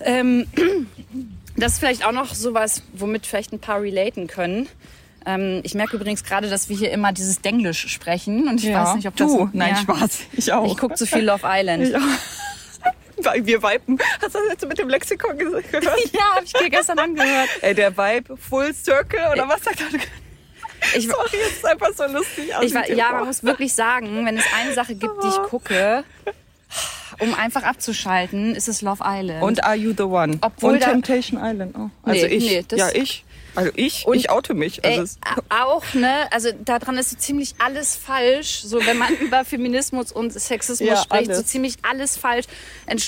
[0.00, 0.46] ähm,
[1.56, 4.68] das ist vielleicht auch noch sowas, womit vielleicht ein paar relaten können.
[5.26, 8.84] Ähm, ich merke übrigens gerade, dass wir hier immer dieses Denglisch sprechen und ich Ja.
[8.84, 9.26] weiß nicht, ob das...
[9.32, 9.76] du, nein, ja.
[9.80, 10.18] Spaß.
[10.32, 10.70] Ich auch.
[10.70, 11.84] Ich gucke zu viel Love Island.
[11.84, 12.00] Ich auch.
[13.46, 13.98] Wir viben.
[14.20, 15.98] Hast du das jetzt mit dem Lexikon ge- gehört?
[16.12, 17.48] Ja, habe ich dir gestern angehört.
[17.62, 19.98] Ey, der Vibe, Full Circle oder was sagt er?
[20.98, 22.50] Ich, Sorry, jetzt ist einfach so lustig.
[22.60, 26.04] ich, ja, man muss wirklich sagen, wenn es eine Sache gibt, die ich gucke,
[27.20, 29.42] um einfach abzuschalten, ist es Love Island.
[29.42, 30.38] Und Are You the One?
[30.40, 31.76] Obwohl Und Temptation Island.
[31.76, 31.90] Oh.
[32.02, 32.44] Also Nee, ich.
[32.44, 33.23] nee, ja, ich.
[33.56, 34.84] Also ich, Und- ich oute mich.
[34.84, 35.16] Also
[35.48, 36.26] a- auch, ne?
[36.32, 38.62] Also daran ist so ziemlich alles falsch.
[38.62, 41.46] So, wenn man über Feminismus und Sexismus Ja, spricht, so alles.
[41.46, 42.46] ziemlich alles falsch.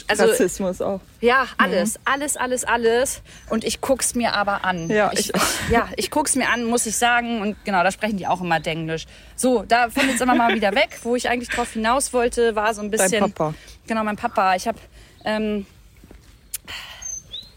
[0.08, 1.00] Also, Rassismus auch.
[1.20, 3.22] ja, alles, alles, alles, alles.
[3.50, 4.88] Und ich guck's mir aber an.
[4.88, 7.40] Ja, ich, ich- ja, ich guck's mir an, muss ich sagen.
[7.40, 9.06] Und genau, da sprechen die auch immer Denglisch.
[9.34, 10.98] So, da von jetzt immer mal wieder weg.
[11.02, 13.20] Wo ich eigentlich drauf hinaus wollte, war so ein bisschen.
[13.32, 13.54] Papa.
[13.86, 14.54] Genau, mein Papa.
[14.54, 14.78] Ich habe,
[15.24, 15.66] ähm,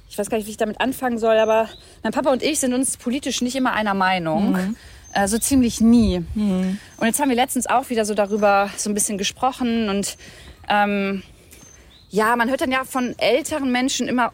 [0.10, 1.70] ich weiß gar nicht, wie ich damit anfangen soll, aber
[2.04, 4.52] mein Papa und ich sind uns politisch nicht immer einer Meinung.
[4.52, 4.76] Mhm.
[5.14, 6.24] Äh, so ziemlich nie.
[6.98, 10.18] Und jetzt haben wir letztens auch wieder so darüber so ein bisschen gesprochen und
[10.68, 11.24] ähm,
[12.12, 14.34] ja, man hört dann ja von älteren Menschen immer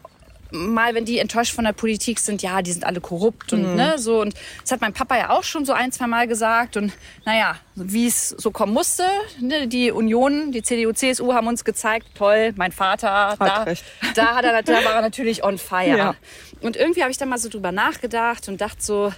[0.50, 3.98] mal, wenn die enttäuscht von der Politik sind, ja, die sind alle korrupt und ne,
[3.98, 4.20] so.
[4.20, 6.76] Und das hat mein Papa ja auch schon so ein, zwei Mal gesagt.
[6.76, 6.92] Und
[7.24, 9.04] naja, wie es so kommen musste,
[9.40, 13.84] ne, die Union, die CDU, CSU haben uns gezeigt, toll, mein Vater, da, recht.
[14.14, 15.96] da, hat er, da war er natürlich on fire.
[15.96, 16.14] Ja.
[16.60, 19.12] Und irgendwie habe ich dann mal so drüber nachgedacht und dachte so,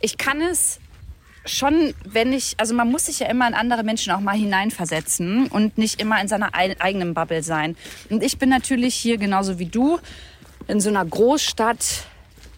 [0.00, 0.80] ich kann es
[1.46, 5.46] schon, wenn ich, also man muss sich ja immer in andere Menschen auch mal hineinversetzen
[5.48, 7.76] und nicht immer in seiner ei- eigenen Bubble sein.
[8.10, 9.98] Und ich bin natürlich hier genauso wie du
[10.68, 12.04] in so einer Großstadt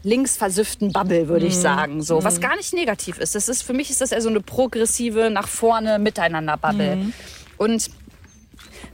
[0.02, 3.34] linksversüfften Bubble, würde ich sagen, so was gar nicht negativ ist.
[3.34, 7.12] Das ist für mich ist das eher so eine progressive nach vorne Miteinander Bubble.
[7.56, 7.90] Und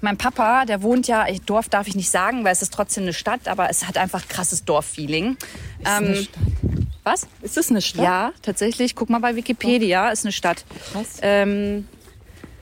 [0.01, 3.13] mein Papa, der wohnt ja, Dorf darf ich nicht sagen, weil es ist trotzdem eine
[3.13, 5.37] Stadt, aber es hat einfach krasses Dorffeeling.
[5.85, 6.27] eine Ähm,
[7.05, 7.27] was?
[7.43, 8.05] Ist das eine Stadt?
[8.05, 8.95] Ja, tatsächlich.
[8.95, 10.65] Guck mal bei Wikipedia, ist eine Stadt.
[10.93, 11.19] Krass.
[11.23, 11.87] Ähm,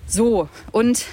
[0.06, 1.04] so, und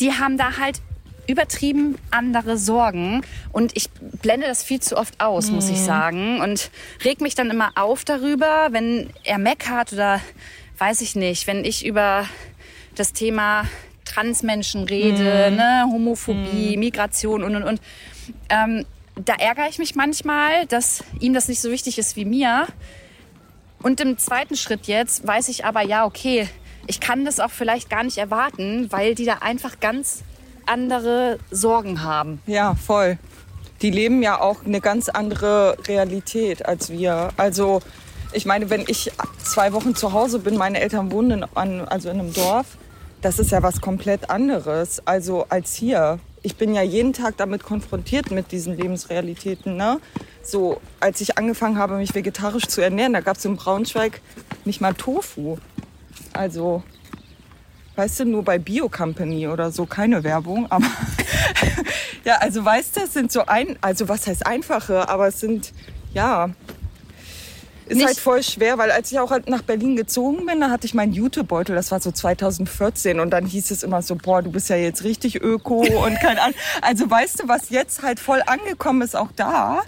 [0.00, 0.80] die haben da halt
[1.26, 3.20] übertrieben andere Sorgen
[3.52, 5.72] und ich blende das viel zu oft aus, muss Mhm.
[5.74, 6.70] ich sagen und
[7.04, 10.20] reg mich dann immer auf darüber, wenn er meckert oder
[10.78, 12.24] weiß ich nicht, wenn ich über
[12.96, 13.64] das Thema
[14.04, 15.56] Transmenschen rede, Mhm.
[15.56, 17.80] ne, Homophobie, Migration und und und.
[18.48, 18.84] Ähm,
[19.24, 22.66] da ärgere ich mich manchmal, dass ihm das nicht so wichtig ist wie mir.
[23.82, 26.48] Und im zweiten Schritt jetzt weiß ich aber, ja, okay,
[26.86, 30.22] ich kann das auch vielleicht gar nicht erwarten, weil die da einfach ganz
[30.66, 32.40] andere Sorgen haben.
[32.46, 33.18] Ja, voll.
[33.82, 37.30] Die leben ja auch eine ganz andere Realität als wir.
[37.36, 37.80] Also
[38.32, 39.10] ich meine, wenn ich
[39.42, 42.76] zwei Wochen zu Hause bin, meine Eltern wohnen an, also in einem Dorf,
[43.22, 46.18] das ist ja was komplett anderes also als hier.
[46.42, 49.76] Ich bin ja jeden Tag damit konfrontiert mit diesen Lebensrealitäten.
[49.76, 50.00] Ne?
[50.42, 54.20] So, als ich angefangen habe, mich vegetarisch zu ernähren, da gab es in Braunschweig
[54.64, 55.58] nicht mal Tofu.
[56.32, 56.82] Also
[57.96, 60.86] weißt du, nur bei Bio Company oder so, keine Werbung, aber
[62.24, 65.74] ja, also weißt du, es sind so ein, also was heißt einfache, aber es sind,
[66.14, 66.48] ja,
[67.90, 70.70] ist Nicht- halt voll schwer, weil als ich auch halt nach Berlin gezogen bin, da
[70.70, 74.42] hatte ich meinen Jutebeutel, das war so 2014 und dann hieß es immer so, boah,
[74.42, 76.54] du bist ja jetzt richtig öko und kein Ahnung.
[76.82, 79.80] Also weißt du, was jetzt halt voll angekommen ist, auch da,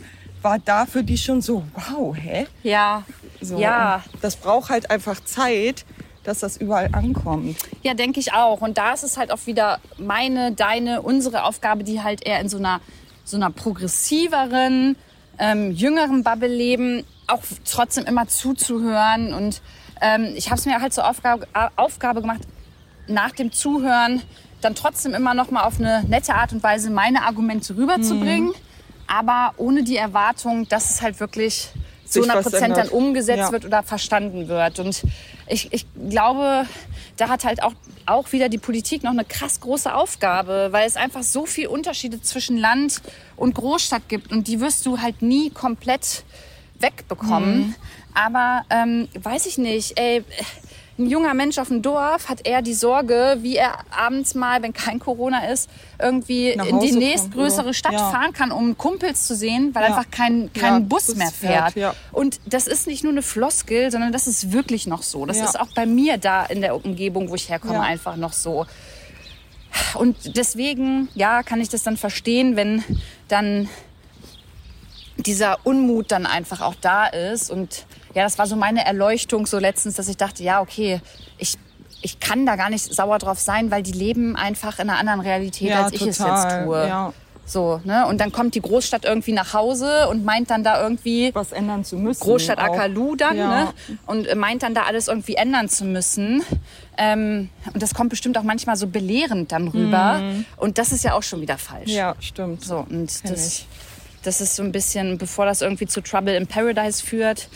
[0.43, 2.47] war da für die schon so, wow, hä?
[2.63, 3.05] Ja,
[3.41, 5.85] So, ja, Das braucht halt einfach Zeit,
[6.25, 7.57] dass das überall ankommt.
[7.83, 8.61] ja, denke ich auch.
[8.61, 12.49] Und da ist es halt auch wieder meine, deine, unsere Aufgabe, die halt eher in
[12.49, 12.81] so einer,
[13.25, 14.97] so einer progressiveren,
[15.39, 19.33] ähm, jüngeren Bubble leben, auch trotzdem immer zuzuhören.
[19.35, 19.63] Und
[20.01, 22.41] ähm, ich habe es mir halt zur Aufgabe, Aufgabe gemacht,
[23.09, 24.23] nach dem Zuhören
[24.61, 28.53] dann trotzdem immer noch mal auf eine nette Art und Weise meine Argumente rüberzubringen,
[29.09, 31.69] aber ohne die Erwartung, dass es halt wirklich
[32.07, 33.53] zu Sich 100 was Prozent dann umgesetzt Ja.
[33.53, 34.79] wird oder verstanden wird.
[34.79, 35.03] Und
[35.49, 36.67] ich, ich glaube,
[37.17, 37.73] da hat halt auch,
[38.07, 42.23] auch wieder die Politik noch eine krass große Aufgabe, weil es einfach so viel Unterschiede
[42.23, 43.03] zwischen Land
[43.37, 46.23] und Großstadt gibt und die wirst du halt nie komplett
[46.83, 47.59] wegbekommen.
[47.59, 47.75] Mhm.
[48.15, 50.23] Aber ähm, weiß ich nicht, ey,
[50.99, 54.75] ein junger Mensch auf dem Dorf hat eher die Sorge, wie er abends mal, wenn
[54.75, 57.75] kein Corona ist, irgendwie in die nächstgrößere oder?
[57.75, 58.11] Stadt Ja.
[58.11, 59.89] fahren kann, um Kumpels zu sehen, weil Ja.
[59.89, 61.77] einfach kein, Ja, kein Bus, Bus mehr fährt, fährt.
[61.77, 61.95] ja.
[62.13, 65.25] Und das ist nicht nur eine Floskel, sondern das ist wirklich noch so.
[65.25, 65.45] Das Ja.
[65.47, 67.81] ist auch bei mir da in der Umgebung, wo ich herkomme, Ja.
[67.81, 68.67] einfach noch so.
[69.95, 72.85] Und deswegen, ja, kann ich das dann verstehen, wenn
[73.29, 73.69] dann
[75.17, 77.51] dieser Unmut dann einfach auch da ist.
[77.51, 81.01] Und ja, das war so meine Erleuchtung so letztens, dass ich dachte, ja, okay,
[81.39, 81.57] ich,
[82.01, 85.21] ich kann da gar nicht sauer drauf sein, weil die leben einfach in einer anderen
[85.21, 86.87] Realität, als ich es jetzt tue.
[86.89, 87.13] Ja,
[87.45, 88.07] So, ne?
[88.07, 91.85] Und dann kommt die Großstadt irgendwie nach Hause und meint dann da irgendwie was ändern
[91.85, 92.21] zu müssen.
[92.23, 92.59] Großstadt.
[92.59, 93.49] Akalu dann, Ja.
[93.65, 93.69] ne?
[94.07, 96.43] Und äh, meint dann da alles irgendwie ändern zu müssen.
[96.97, 100.21] Ähm, und das kommt bestimmt auch manchmal so belehrend dann rüber.
[100.57, 101.89] Und das ist ja auch schon wieder falsch.
[101.91, 101.97] Mhm.
[101.97, 102.65] Ja, stimmt.
[102.65, 102.89] So, und
[103.23, 103.67] Kenn das, ich.
[104.23, 107.49] Das ist so ein bisschen, bevor das irgendwie zu Trouble in Paradise führt,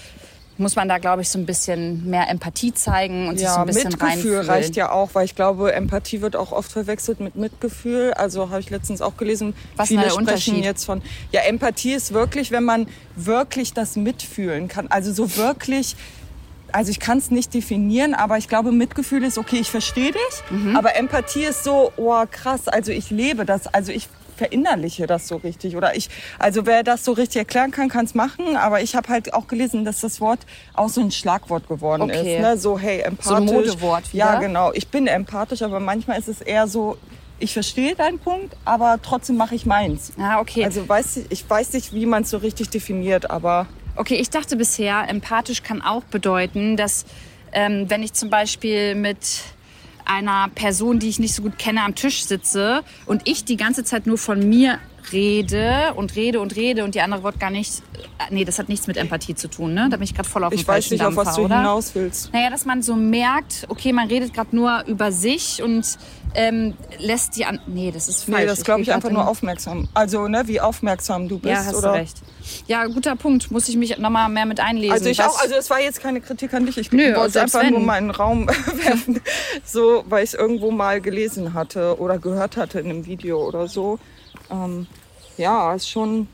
[0.59, 3.61] muss man da, glaube ich, so ein bisschen mehr Empathie zeigen und sich so Ja,
[3.61, 4.47] ein bisschen Mitgefühl reinfühlen.
[4.47, 8.15] reicht ja auch, weil ich glaube, Empathie wird auch oft verwechselt mit Mitgefühl.
[8.15, 11.03] Also habe ich letztens auch gelesen, Was viele sprechen jetzt von.
[11.31, 14.87] Ja, Empathie ist wirklich, wenn man wirklich das mitfühlen kann.
[14.89, 15.95] Also so wirklich.
[16.73, 20.51] Also ich kann es nicht definieren, aber ich glaube, Mitgefühl ist okay, ich verstehe dich.
[20.51, 20.75] Mhm.
[20.75, 25.37] Aber Empathie ist so, oh krass, also ich lebe das, also ich verinnerliche das so
[25.37, 28.95] richtig oder ich also wer das so richtig erklären kann kann es machen aber ich
[28.95, 30.41] habe halt auch gelesen dass das Wort
[30.75, 32.37] auch so ein Schlagwort geworden Okay.
[32.37, 32.57] ist ne?
[32.59, 34.25] so hey empathisch Modewort wieder.
[34.25, 36.97] ja genau ich bin empathisch aber manchmal ist es eher so
[37.39, 40.65] ich verstehe deinen Punkt aber trotzdem mache ich meins Ah, okay.
[40.65, 43.67] also weiß ich, ich weiß nicht wie man es so richtig definiert aber
[43.99, 47.07] Okay, ich dachte bisher, empathisch kann auch bedeuten, dass
[47.53, 49.17] ähm, wenn ich zum Beispiel mit
[50.07, 53.85] einer Person, die ich nicht so gut kenne, am Tisch sitze und ich die ganze
[53.85, 54.79] Zeit nur von mir
[55.13, 57.83] rede und rede und rede und die andere wird gar nicht.
[57.95, 59.89] äh, Nee, das hat nichts mit Empathie zu tun, ne?
[59.91, 61.59] Da bin ich gerade voll auf dem ich weiß nicht auf was Dampfer, du oder?
[61.59, 65.97] hinaus willst Naja, dass man so merkt, okay, man redet gerade nur über sich und
[66.37, 67.59] ähm, lässt die an.
[67.67, 68.39] Nee, das ist falsch.
[68.41, 71.51] nee das glaube ich grad einfach in- nur aufmerksam also ne wie aufmerksam du bist
[71.53, 72.23] Ja, hast oder du recht.
[72.69, 73.51] Ja, guter Punkt.
[73.51, 74.93] Muss ich mich nochmal mehr mit einlesen.
[74.93, 76.79] Also ich Was- auch, also es war jetzt keine Kritik an dich.
[76.79, 77.85] Ich Nö, wollte einfach nur wenn.
[77.87, 78.47] mal in den Raum
[78.85, 79.21] werfen,
[79.65, 83.67] so, weil ich es irgendwo mal gelesen hatte oder gehört hatte in einem Video oder
[83.67, 83.99] so.
[84.51, 84.87] Ähm,
[85.39, 86.29] ja, ist schon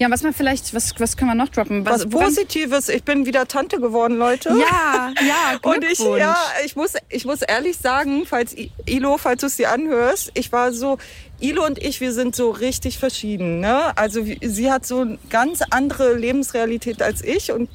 [0.00, 1.84] Ja, was man vielleicht, was, was können wir noch droppen?
[1.84, 2.88] was woran- Positives.
[2.88, 4.48] Ich bin wieder Tante geworden, Leute.
[4.48, 6.34] Ja, ja, Und ich, ja,
[6.64, 10.72] ich muss, ich muss ehrlich sagen, falls Ilo, falls du es dir anhörst, ich war
[10.72, 10.96] so,
[11.38, 13.60] Ilo und ich, wir sind so richtig verschieden.
[13.60, 13.96] Ne?
[13.98, 17.68] Also sie hat so eine ganz andere Lebensrealität als ich und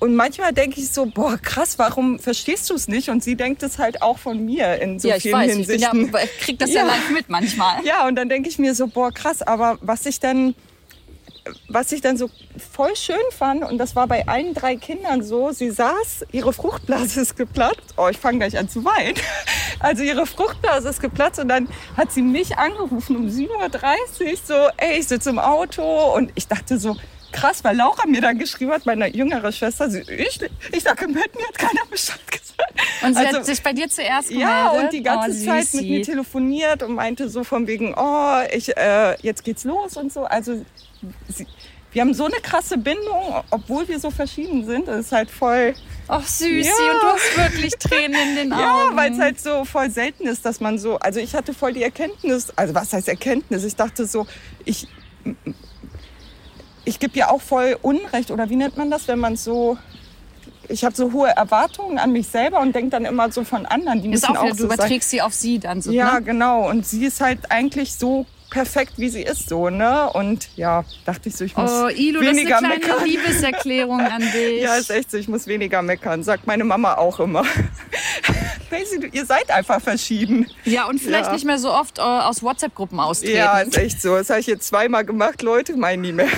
[0.00, 3.08] und manchmal denke ich so, boah, krass, warum verstehst du es nicht?
[3.10, 5.66] Und sie denkt es halt auch von mir in so ja, ich vielen weiß, ich,
[5.66, 6.20] bin ja, Hinsichten.
[6.24, 6.82] ich krieg das ja.
[6.82, 6.86] Ja.
[6.86, 7.84] live mit manchmal.
[7.84, 10.54] Ja, und dann denke ich mir so, boah, krass, aber was ich dann,
[11.68, 12.30] was ich dann so
[12.72, 17.20] voll schön fand, und das war bei allen drei Kindern so, sie saß, ihre Fruchtblase
[17.20, 17.94] ist geplatzt.
[17.96, 19.14] Oh, ich fange gleich an zu weinen.
[19.80, 24.54] Also ihre Fruchtblase ist geplatzt und dann hat sie mich angerufen um 7.30 Uhr, so,
[24.76, 26.96] ey, ich sitze im Auto und ich dachte so,
[27.32, 30.40] krass, weil Laura mir dann geschrieben hat, meine jüngere Schwester, sie, ich,
[30.72, 32.74] ich sage, mir hat keiner Bescheid gesagt.
[33.02, 34.50] Und sie Also- hat sich bei dir zuerst gemeldet.
[34.50, 38.40] Ja, und die ganze oh, Zeit mit mir telefoniert und meinte so von wegen, oh,
[38.52, 40.24] ich, äh, jetzt geht's los und so.
[40.24, 40.64] Also
[41.28, 41.46] sie,
[41.92, 44.88] wir haben so eine krasse Bindung, obwohl wir so verschieden sind.
[44.88, 45.74] Das ist halt voll,
[46.08, 46.62] Och, süßi.
[46.68, 46.92] Ja.
[46.92, 48.62] Und du hast wirklich Tränen in den Augen.
[48.62, 51.72] ja, weil es halt so voll selten ist, dass man so, also ich hatte voll
[51.72, 53.64] die Erkenntnis, also was heißt Erkenntnis?
[53.64, 54.26] Ich dachte so,
[54.64, 54.86] ich,
[56.88, 59.76] ich gebe ja auch voll Unrecht oder wie nennt man das, wenn man so,
[60.68, 64.02] ich habe so hohe Erwartungen an mich selber und denke dann immer so von anderen,
[64.02, 64.74] die Ist müssen auch auch du so sein.
[64.78, 65.90] überträgst sie auf sie dann so.
[65.92, 66.22] Ja, Ne?
[66.22, 66.68] genau.
[66.68, 70.08] Und sie ist halt eigentlich so perfekt, wie sie ist, so, ne?
[70.14, 73.04] Und ja, dachte ich so, ich muss Oh, Ilo, das ist weniger eine kleine meckern.
[73.06, 74.62] Liebeserklärung an dich.
[74.62, 77.44] Ja, ist echt so, ich muss weniger meckern, sagt meine Mama auch immer.
[79.00, 80.46] Du- ihr seid einfach verschieden.
[80.64, 81.32] Ja, und vielleicht Ja.
[81.32, 83.36] nicht mehr so oft äh, aus WhatsApp-Gruppen austreten.
[83.36, 84.16] Ja, ist echt so.
[84.16, 86.28] Das habe ich jetzt zweimal gemacht, Leute, meinen nie mehr.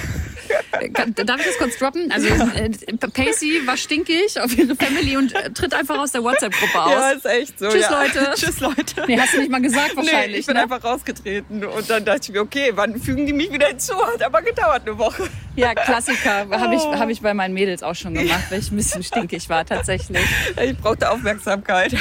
[1.24, 2.10] Darf ich das kurz droppen?
[2.12, 2.70] Also äh,
[3.12, 6.92] Pacey war stinkig auf ihre Family und äh, tritt einfach aus der WhatsApp-Gruppe aus.
[6.92, 7.68] Ja, ist echt so.
[7.68, 8.02] Tschüss, ja.
[8.02, 8.32] Leute.
[8.36, 9.04] Tschüss, Leute.
[9.06, 10.40] Nee, hast du nicht mal gesagt Nee, wahrscheinlich.
[10.40, 10.62] ich bin ne?
[10.62, 13.94] einfach rausgetreten und dann dachte ich mir, okay, wann fügen die mich wieder hinzu?
[13.96, 15.28] Hat aber gedauert eine Woche.
[15.56, 16.46] Ja, Klassiker.
[16.50, 16.98] Habe ich, Oh.
[16.98, 20.20] hab ich bei meinen Mädels auch schon gemacht, weil ich ein bisschen stinkig war tatsächlich.
[20.62, 21.94] Ich brauchte Aufmerksamkeit.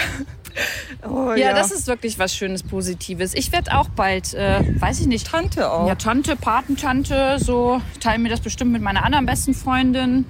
[1.07, 3.33] Oh, Ja, das ist wirklich was Schönes, Positives.
[3.33, 5.87] Ich werde auch bald, äh, weiß ich nicht, Tante auch.
[5.87, 10.25] ja, Tante, Patentante, so teile mir das bestimmt mit meiner anderen besten Freundin.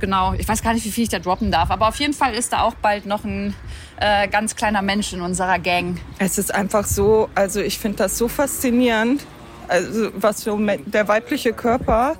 [0.00, 2.34] Genau, ich weiß gar nicht, wie viel ich da droppen darf, aber auf jeden Fall
[2.34, 3.54] ist da auch bald noch ein
[4.00, 5.98] äh, ganz kleiner Mensch in unserer Gang.
[6.18, 9.24] Es ist einfach so, also ich finde das so faszinierend,
[9.68, 12.16] also was me- der weibliche Körper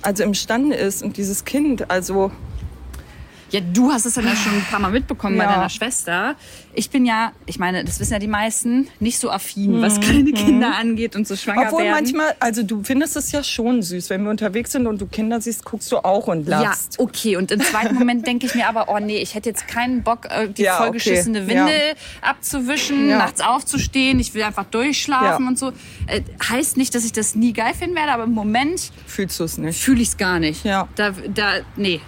[0.00, 2.32] also imstande ist und dieses Kind, also
[3.52, 5.52] Ja, du hast es ja schon ein paar Mal mitbekommen bei Ja.
[5.56, 6.36] deiner Schwester.
[6.72, 10.32] Ich bin ja, ich meine, das wissen ja die meisten, nicht so affin, was kleine
[10.32, 11.66] Kinder angeht und so schwanger Mhm.
[11.66, 11.92] obwohl werden.
[11.94, 15.38] manchmal, also du findest es ja schon süß, wenn wir unterwegs sind und du Kinder
[15.40, 16.98] siehst, guckst du auch und Ja, lachst.
[16.98, 17.36] okay.
[17.36, 20.26] Und im zweiten Moment denke ich mir aber, oh nee, ich hätte jetzt keinen Bock,
[20.30, 21.48] äh, die Ja, vollgeschissene okay.
[21.50, 23.18] Windel abzuwischen, Ja.
[23.18, 24.18] nachts aufzustehen.
[24.18, 25.48] Ich will einfach durchschlafen Ja.
[25.50, 25.72] und so.
[26.06, 29.44] Äh, heißt nicht, dass ich das nie geil finden werde, aber im Moment Fühlst du
[29.44, 29.78] es nicht?
[29.78, 30.64] fühle ich es gar nicht.
[30.64, 30.88] Ja.
[30.94, 32.00] Da, da, nee.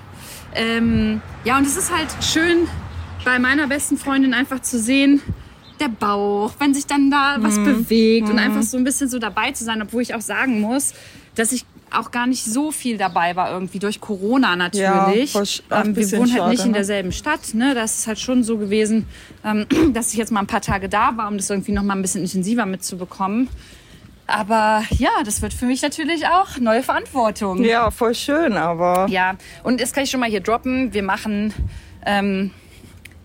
[0.54, 2.68] Ähm, ja, und es ist halt schön,
[3.24, 5.20] bei meiner besten Freundin einfach zu sehen,
[5.80, 7.64] der Bauch, wenn sich dann da was Mhm.
[7.64, 10.94] bewegt und einfach so ein bisschen so dabei zu sein, obwohl ich auch sagen muss,
[11.34, 15.34] dass ich auch gar nicht so viel dabei war irgendwie durch Corona natürlich.
[15.68, 16.74] ach, ähm, wir wohnen halt schade, nicht in ne?
[16.78, 17.54] derselben Stadt.
[17.54, 17.74] Ne?
[17.74, 19.06] Das ist halt schon so gewesen,
[19.44, 21.94] ähm, dass ich jetzt mal ein paar Tage da war, um das irgendwie noch mal
[21.94, 23.48] ein bisschen intensiver mitzubekommen.
[24.26, 27.62] Aber ja, das wird für mich natürlich auch neue Verantwortung.
[27.62, 29.06] Ja, voll schön, aber.
[29.08, 30.94] Ja, und jetzt kann ich schon mal hier droppen.
[30.94, 31.52] Wir machen
[32.06, 32.50] ähm,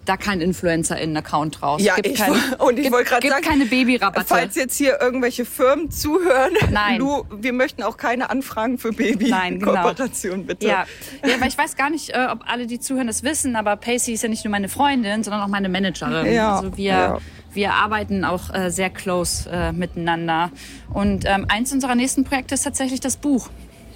[0.09, 1.83] da keinen Influencer-In-Account draus.
[1.83, 4.25] Ja, gibt ich, kein, und ich wollte gerade gibt sagen, keine Babyrabatte.
[4.27, 6.97] falls jetzt hier irgendwelche Firmen zuhören, Nein.
[6.99, 9.73] Lu, wir möchten auch keine Anfragen für Nein, genau.
[9.73, 10.67] Baby-Kooperation, bitte.
[10.67, 10.85] Ja.
[11.23, 14.13] ja, weil ich weiß gar nicht, äh, ob alle, die zuhören, das wissen, aber Pacey
[14.13, 16.33] ist ja nicht nur meine Freundin, sondern auch meine Managerin.
[16.33, 17.17] Ja, Also wir, ja.
[17.53, 20.51] Wir arbeiten auch äh, sehr close äh, miteinander.
[20.93, 23.49] Und ähm, eins unserer nächsten Projekte ist tatsächlich das Buch.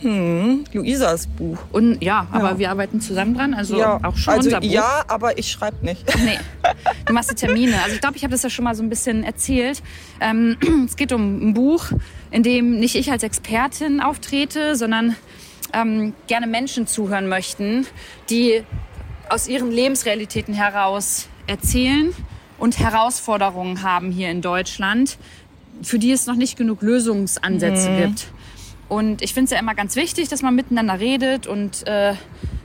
[0.04, 1.58] Luisas Buch.
[1.72, 4.70] Und ja, aber wir arbeiten zusammen dran, also ja, auch schon also unser Buch.
[4.70, 6.04] ja, aber ich schreibe nicht.
[6.18, 6.39] Nee,
[7.06, 7.82] du machst die Termine.
[7.82, 9.82] Also ich glaube, ich habe das ja schon mal so ein bisschen erzählt.
[10.20, 11.86] Ähm, es geht um ein Buch,
[12.32, 15.16] in dem nicht ich als Expertin auftrete, sondern
[15.72, 17.88] ähm, gerne Menschen zuhören möchten,
[18.30, 18.63] die
[19.30, 22.13] aus ihren Lebensrealitäten heraus erzählen
[22.63, 25.17] und Herausforderungen haben hier in Deutschland,
[25.82, 28.28] für die es noch nicht genug Lösungsansätze gibt.
[28.88, 32.13] Und ich finde es ja immer ganz wichtig, dass man miteinander redet und äh,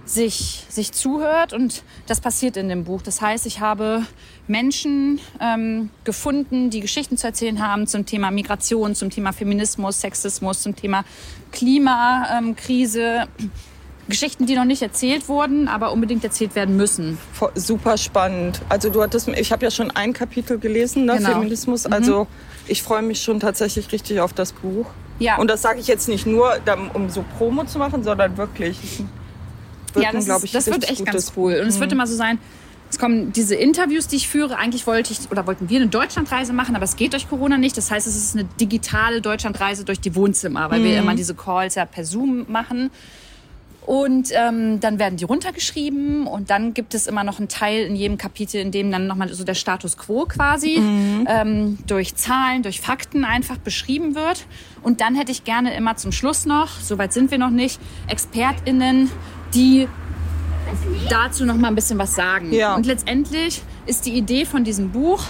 [0.05, 1.53] sich, sich zuhört.
[1.53, 3.03] Und das passiert in dem Buch.
[3.03, 4.07] Das heißt, ich habe
[4.47, 10.63] Menschen ähm, gefunden, die Geschichten zu erzählen haben zum Thema Migration, zum Thema Feminismus, Sexismus,
[10.63, 11.05] zum Thema
[11.51, 13.27] Klimakrise.
[14.09, 17.19] Geschichten, die noch nicht erzählt wurden, aber unbedingt erzählt werden müssen.
[17.55, 18.61] Super spannend.
[18.69, 21.31] Also du hattest, ich habe ja schon ein Kapitel gelesen, ne, Genau.
[21.33, 21.87] Feminismus.
[21.87, 22.27] Also
[22.67, 24.87] ich freue mich schon tatsächlich richtig auf das Buch.
[25.19, 25.37] Ja.
[25.37, 26.55] Und das sage ich jetzt nicht nur,
[26.95, 28.79] um so Promo zu machen, sondern wirklich.
[29.95, 31.61] Wird ja, das, ist, ich, das wird echt ganz gutes- cool.
[31.61, 32.39] Und es wird immer so sein,
[32.91, 34.57] es kommen diese Interviews, die ich führe.
[34.57, 37.77] Eigentlich wollte ich oder wollten wir eine Deutschlandreise machen, aber es geht durch Corona nicht.
[37.77, 41.75] Das heißt, es ist eine digitale Deutschlandreise durch die Wohnzimmer, weil wir immer diese Calls
[41.75, 42.91] ja per Zoom machen.
[43.89, 47.97] Und ähm, dann werden die runtergeschrieben und dann gibt es immer noch einen Teil in
[47.97, 50.75] jedem Kapitel, in dem dann nochmal so der Status quo quasi
[51.27, 54.45] ähm, durch Zahlen, durch Fakten einfach beschrieben wird.
[54.83, 59.11] Und dann hätte ich gerne immer zum Schluss noch, soweit sind wir noch nicht, ExpertInnen,
[59.55, 59.89] die
[61.09, 62.53] dazu noch mal ein bisschen was sagen.
[62.53, 62.75] Ja.
[62.75, 65.25] Und letztendlich ist die Idee von diesem Buch,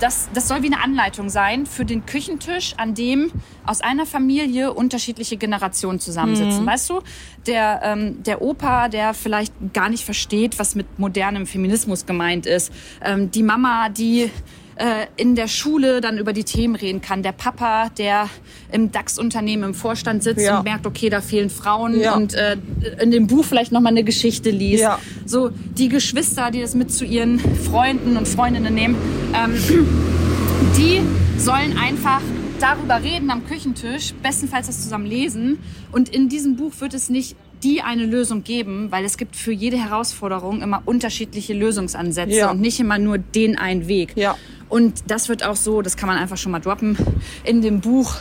[0.00, 3.30] das, das soll wie eine Anleitung sein für den Küchentisch, an dem
[3.64, 6.64] aus einer Familie unterschiedliche Generationen zusammensitzen.
[6.66, 7.00] Weißt du,
[7.46, 12.72] der, ähm, der Opa, der vielleicht gar nicht versteht, was mit modernem Feminismus gemeint ist.
[13.02, 14.30] Ähm, die Mama, die
[14.78, 17.22] äh, in der Schule dann über die Themen reden kann.
[17.22, 18.28] Der Papa, der
[18.72, 20.58] im DAX-Unternehmen im Vorstand sitzt Ja.
[20.58, 22.14] und merkt, okay, da fehlen Frauen Ja.
[22.14, 22.56] und äh,
[23.02, 24.82] in dem Buch vielleicht noch mal eine Geschichte liest.
[24.82, 24.98] Ja.
[25.26, 28.96] So die Geschwister, die das mit zu ihren Freunden und Freundinnen nehmen,
[29.34, 29.54] ähm,
[30.76, 31.00] die
[31.38, 32.20] sollen einfach
[32.60, 35.58] darüber reden am Küchentisch, bestenfalls das zusammen lesen.
[35.92, 39.50] Und in diesem Buch wird es nicht die eine Lösung geben, weil es gibt für
[39.52, 42.50] jede Herausforderung immer unterschiedliche Lösungsansätze Ja.
[42.52, 44.12] und nicht immer nur den einen Weg.
[44.16, 44.36] Ja.
[44.68, 46.96] Und das wird auch so, das kann man einfach schon mal droppen,
[47.44, 48.16] in dem Buch.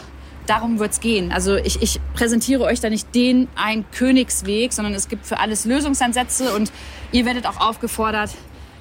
[0.46, 1.34] Darum wird's gehen.
[1.34, 5.66] Also ich, ich präsentiere euch da nicht den einen Königsweg, sondern es gibt für alles
[5.66, 6.72] Lösungsansätze und
[7.12, 8.32] ihr werdet auch aufgefordert,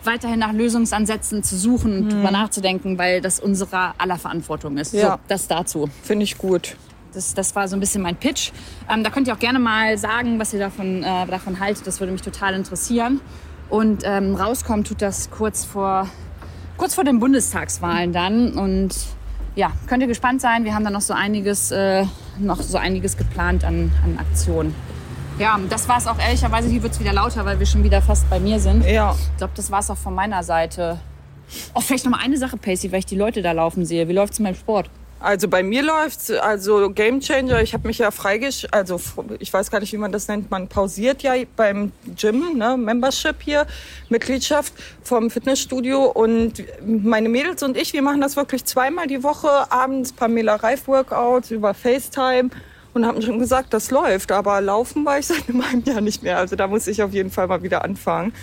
[0.05, 4.95] weiterhin nach Lösungsansätzen zu suchen und drüber nachzudenken, weil das unserer aller Verantwortung ist.
[4.95, 5.15] Ja.
[5.15, 5.91] So, das dazu.
[6.05, 6.77] Finde ich gut.
[7.13, 8.53] Das, das war so ein bisschen mein Pitch.
[8.89, 11.87] Ähm, da könnt ihr auch gerne mal sagen, was ihr davon, äh, davon haltet.
[11.87, 13.21] Das würde mich total interessieren.
[13.69, 16.09] Und ähm, rauskommen tut das kurz vor,
[16.77, 18.53] kurz vor den Bundestagswahlen dann.
[18.53, 18.95] Und
[19.55, 20.65] ja, könnt ihr gespannt sein.
[20.65, 22.05] Wir haben da noch so einiges, äh,
[22.39, 24.75] noch so einiges geplant an, an Aktionen.
[25.39, 26.69] Ja, das war es auch ehrlicherweise.
[26.69, 28.85] Hier wird es wieder lauter, weil wir schon wieder fast bei mir sind.
[28.87, 29.15] Ja.
[29.33, 30.99] Ich glaube, das war es auch von meiner Seite.
[31.75, 34.09] Oh, vielleicht noch mal eine Sache, Pacey, weil ich die Leute da laufen sehe.
[34.09, 34.91] Wie läuft es in meinem Sport?
[35.19, 39.01] Also bei mir läuft's, also Game Changer, ich habe mich ja freigesch, also
[39.39, 43.37] ich weiß gar nicht, wie man das nennt, man pausiert ja beim Gym, ne, Membership
[43.41, 43.67] hier,
[44.11, 49.49] Mitgliedschaft vom Fitnessstudio und meine Mädels und ich, wir machen das wirklich zweimal die Woche,
[49.73, 52.51] abends Pamela Reif Workouts über FaceTime
[52.93, 56.23] und haben schon gesagt, das läuft, aber laufen war ich seit einem halben Jahr nicht
[56.23, 58.35] mehr, also da muss ich auf jeden Fall mal wieder anfangen.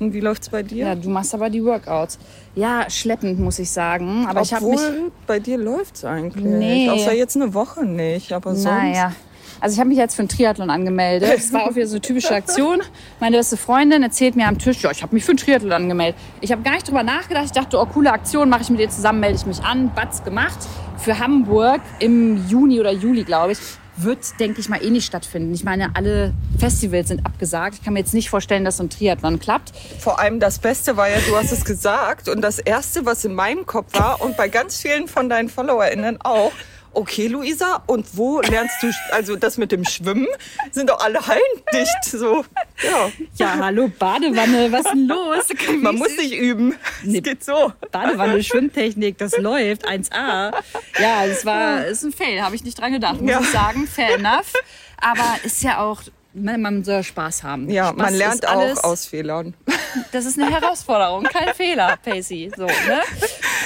[0.00, 0.86] Und wie läuft's bei dir?
[0.86, 2.18] Ja, du machst aber die Workouts.
[2.54, 4.26] Ja, schleppend, muss ich sagen.
[4.26, 4.80] Aber ich habe mich.
[4.80, 6.42] Obwohl, bei dir läuft's eigentlich.
[6.42, 6.88] Nee.
[6.88, 8.64] Außer jetzt eine Woche nicht, aber sonst.
[8.64, 9.12] Naja.
[9.60, 11.30] Also ich habe mich jetzt für einen Triathlon angemeldet.
[11.34, 12.80] Das war auch wieder so eine typische Aktion.
[13.20, 16.18] Meine beste Freundin erzählt mir am Tisch, ja, ich habe mich für einen Triathlon angemeldet.
[16.40, 17.44] Ich habe gar nicht drüber nachgedacht.
[17.44, 19.92] Ich dachte, oh, coole Aktion, mache ich mit ihr zusammen, melde ich mich an.
[19.94, 20.58] Batz gemacht.
[20.96, 23.58] Für Hamburg im Juni oder Juli, glaube ich.
[23.96, 25.52] Wird, denke ich mal, eh nicht stattfinden.
[25.52, 27.76] Ich meine, alle Festivals sind abgesagt.
[27.76, 29.72] Ich kann mir jetzt nicht vorstellen, dass so ein Triathlon klappt.
[29.98, 32.28] Vor allem das Beste war ja, du hast es gesagt.
[32.28, 36.20] Und das Erste, was in meinem Kopf war und bei ganz vielen von deinen FollowerInnen
[36.22, 36.52] auch,
[36.92, 40.26] okay, Luisa, und wo lernst du, also das mit dem Schwimmen,
[40.70, 41.40] sind doch alle Hallen
[41.72, 42.44] dicht, so,
[42.82, 43.10] ja.
[43.36, 45.44] Ja, hallo, Badewanne, was ist denn los?
[45.80, 46.74] Man muss sich üben.
[47.02, 47.20] Es Nee.
[47.20, 47.72] geht so.
[47.92, 50.52] Badewanne, Schwimmtechnik, das läuft, 1A.
[51.00, 53.40] Ja, es war, ist ein Fail, habe ich nicht dran gedacht, muss Ja.
[53.40, 54.52] ich sagen, fair enough.
[55.00, 56.02] Aber ist ja auch,
[56.32, 57.68] man, man soll Spaß haben.
[57.70, 59.54] Ja, Spaß man lernt auch aus Fehlern.
[60.12, 62.52] Das ist eine Herausforderung, kein Fehler, Pacey.
[62.56, 63.00] So, ne?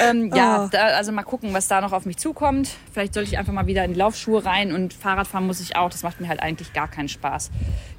[0.03, 0.69] ähm, ja, Ah.
[0.73, 2.71] da, also mal gucken, was da noch auf mich zukommt.
[2.95, 5.91] Vielleicht sollte ich einfach mal wieder in die Laufschuhe rein und Fahrradfahren muss ich auch.
[5.91, 7.51] Das macht mir halt eigentlich gar keinen Spaß.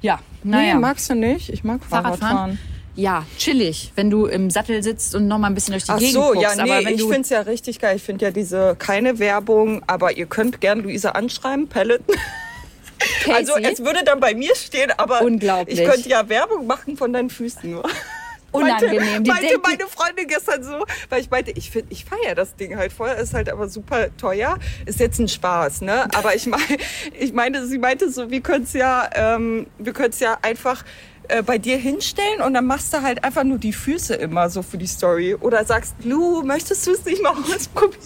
[0.02, 0.74] Ja, naja.
[0.74, 1.50] Nee, magst du nicht?
[1.50, 2.18] Ich mag Fahrradfahren.
[2.18, 2.58] Fahrradfahren?
[2.96, 5.98] Ja, chillig, wenn du im Sattel sitzt und noch mal ein bisschen durch die Ach
[5.98, 6.42] Gegend so, guckst.
[6.42, 7.94] ja, aber nee, wenn ich finde es ja richtig geil.
[7.96, 11.68] Ich finde ja diese, keine Werbung, aber ihr könnt gern Luisa anschreiben,
[13.26, 13.48] Peloton.
[13.48, 15.78] Also Casey, es würde dann bei mir stehen, aber Unglaublich.
[15.80, 17.84] ich könnte ja Werbung machen von deinen Füßen nur.
[18.52, 19.00] Unangenehm.
[19.22, 22.76] Meinte, meinte meine Freundin gestern so, weil ich meinte, ich, find- ich feiere das Ding
[22.76, 24.56] halt voll, ist halt aber super teuer.
[24.86, 26.08] Ist jetzt ein Spaß, ne?
[26.14, 26.62] Aber ich meine,
[27.18, 30.84] ich meine, sie meinte so, wir können es ja, ähm, wir können es ja einfach
[31.28, 34.62] äh, bei dir hinstellen und dann machst du halt einfach nur die Füße immer so
[34.62, 35.34] für die Story.
[35.34, 38.00] Oder sagst, Lu, möchtest du es nicht mal ausprobieren?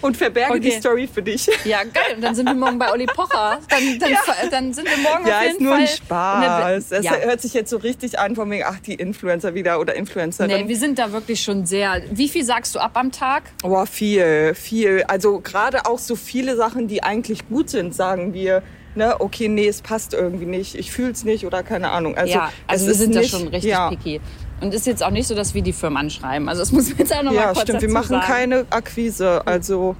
[0.00, 0.60] Und verberge Okay.
[0.60, 1.46] die Story für dich.
[1.64, 2.16] ja, geil.
[2.16, 3.58] Und dann sind wir morgen bei Olli Pocher.
[3.68, 5.80] Dann, dann, dann sind wir morgen Ja, auf jeden ist nur Fall.
[5.82, 6.92] ein Spaß.
[6.92, 7.16] Es Ja.
[7.16, 10.46] hört sich jetzt so richtig an von wegen, ach, die Influencer wieder oder Influencer.
[10.46, 12.02] Nee, wir sind da wirklich schon sehr.
[12.10, 13.44] Wie viel sagst du ab am Tag?
[13.62, 15.04] Boah, viel, viel.
[15.06, 18.62] Also gerade auch so viele Sachen, die eigentlich gut sind, sagen wir.
[18.96, 22.16] Ne, okay, nee, es passt irgendwie nicht, ich fühl's nicht oder keine Ahnung.
[22.16, 24.20] Also, ja, also es wir ist sind nicht, da schon richtig ja, picky.
[24.60, 26.48] Und ist jetzt auch nicht so, dass wir die Firmen anschreiben.
[26.48, 28.26] Also das muss man jetzt auch noch mal Ja, kurz stimmt, wir machen sagen.
[28.26, 29.42] keine Akquise.
[29.46, 29.96] Also,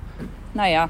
[0.54, 0.88] Naja.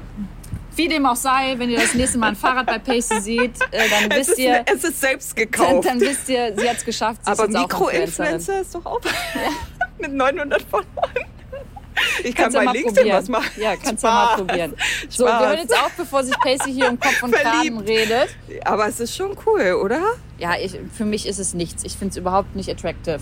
[0.75, 3.89] Wie dem auch sei, wenn ihr das nächste Mal ein Fahrrad bei Pacey seht, äh,
[3.89, 5.85] dann es wisst ist, ihr, es ist selbst dann, gekauft.
[5.87, 7.21] dann wisst ihr, sie hat es geschafft.
[7.25, 7.47] Sie Aber.
[7.49, 9.01] Mikro-Influencer ist doch auch
[9.99, 10.87] mit 900 Followern.
[12.23, 13.51] Ich Kannst kann ja bei mal LinkedIn was machen.
[13.61, 14.73] Ja, kannst du ja mal probieren.
[15.09, 15.45] So, wir Spaß.
[15.47, 17.89] hören jetzt auf, bevor sich Pacey hier um Kopf und Kragen Verliebt.
[17.89, 18.29] redet.
[18.63, 19.99] Aber es ist schon cool, oder?
[20.39, 21.83] Ja, ich, für mich ist es nichts.
[21.83, 23.19] Ich finde es überhaupt nicht attractive.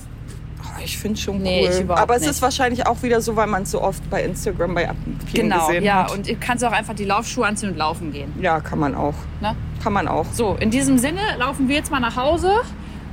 [0.80, 1.82] Oh, ich finde schon Nee, cool.
[1.82, 2.32] überhaupt Aber es nicht.
[2.32, 4.90] ist wahrscheinlich auch wieder so, weil man es so oft bei Instagram bei
[5.32, 6.04] vielen Genau, gesehen ja.
[6.04, 6.12] hat.
[6.12, 8.34] Und du kannst auch einfach die Laufschuhe anziehen und laufen gehen.
[8.42, 9.16] Ja, kann man auch.
[9.42, 9.56] Ne?
[9.84, 10.26] Kann man auch.
[10.34, 12.52] So, in diesem Sinne laufen wir jetzt mal nach Hause.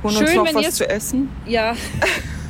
[0.03, 1.29] Holen Schön, uns noch wenn was ihr es zu essen.
[1.45, 1.73] Ja.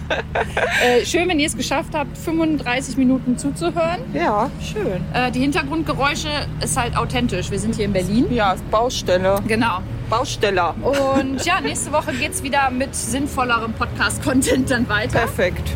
[0.83, 3.99] äh, schön, wenn ihr es geschafft habt, 35 Minuten zuzuhören.
[4.13, 5.03] Ja, schön.
[5.13, 6.29] Äh, die Hintergrundgeräusche
[6.63, 7.51] ist halt authentisch.
[7.51, 8.27] Wir sind hier in Berlin.
[8.31, 9.41] Ja, Baustelle.
[9.47, 9.79] Genau.
[10.09, 10.73] Bausteller.
[10.81, 15.19] Und ja, nächste Woche geht es wieder mit sinnvollerem Podcast-Content dann weiter.
[15.19, 15.69] Perfekt.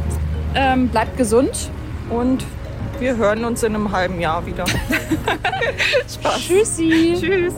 [0.56, 1.70] Ähm, bleibt gesund.
[2.10, 2.46] Und
[3.00, 4.66] wir hören uns in einem halben Jahr wieder.
[6.38, 7.18] Tschüssi.
[7.20, 7.56] Tschüss.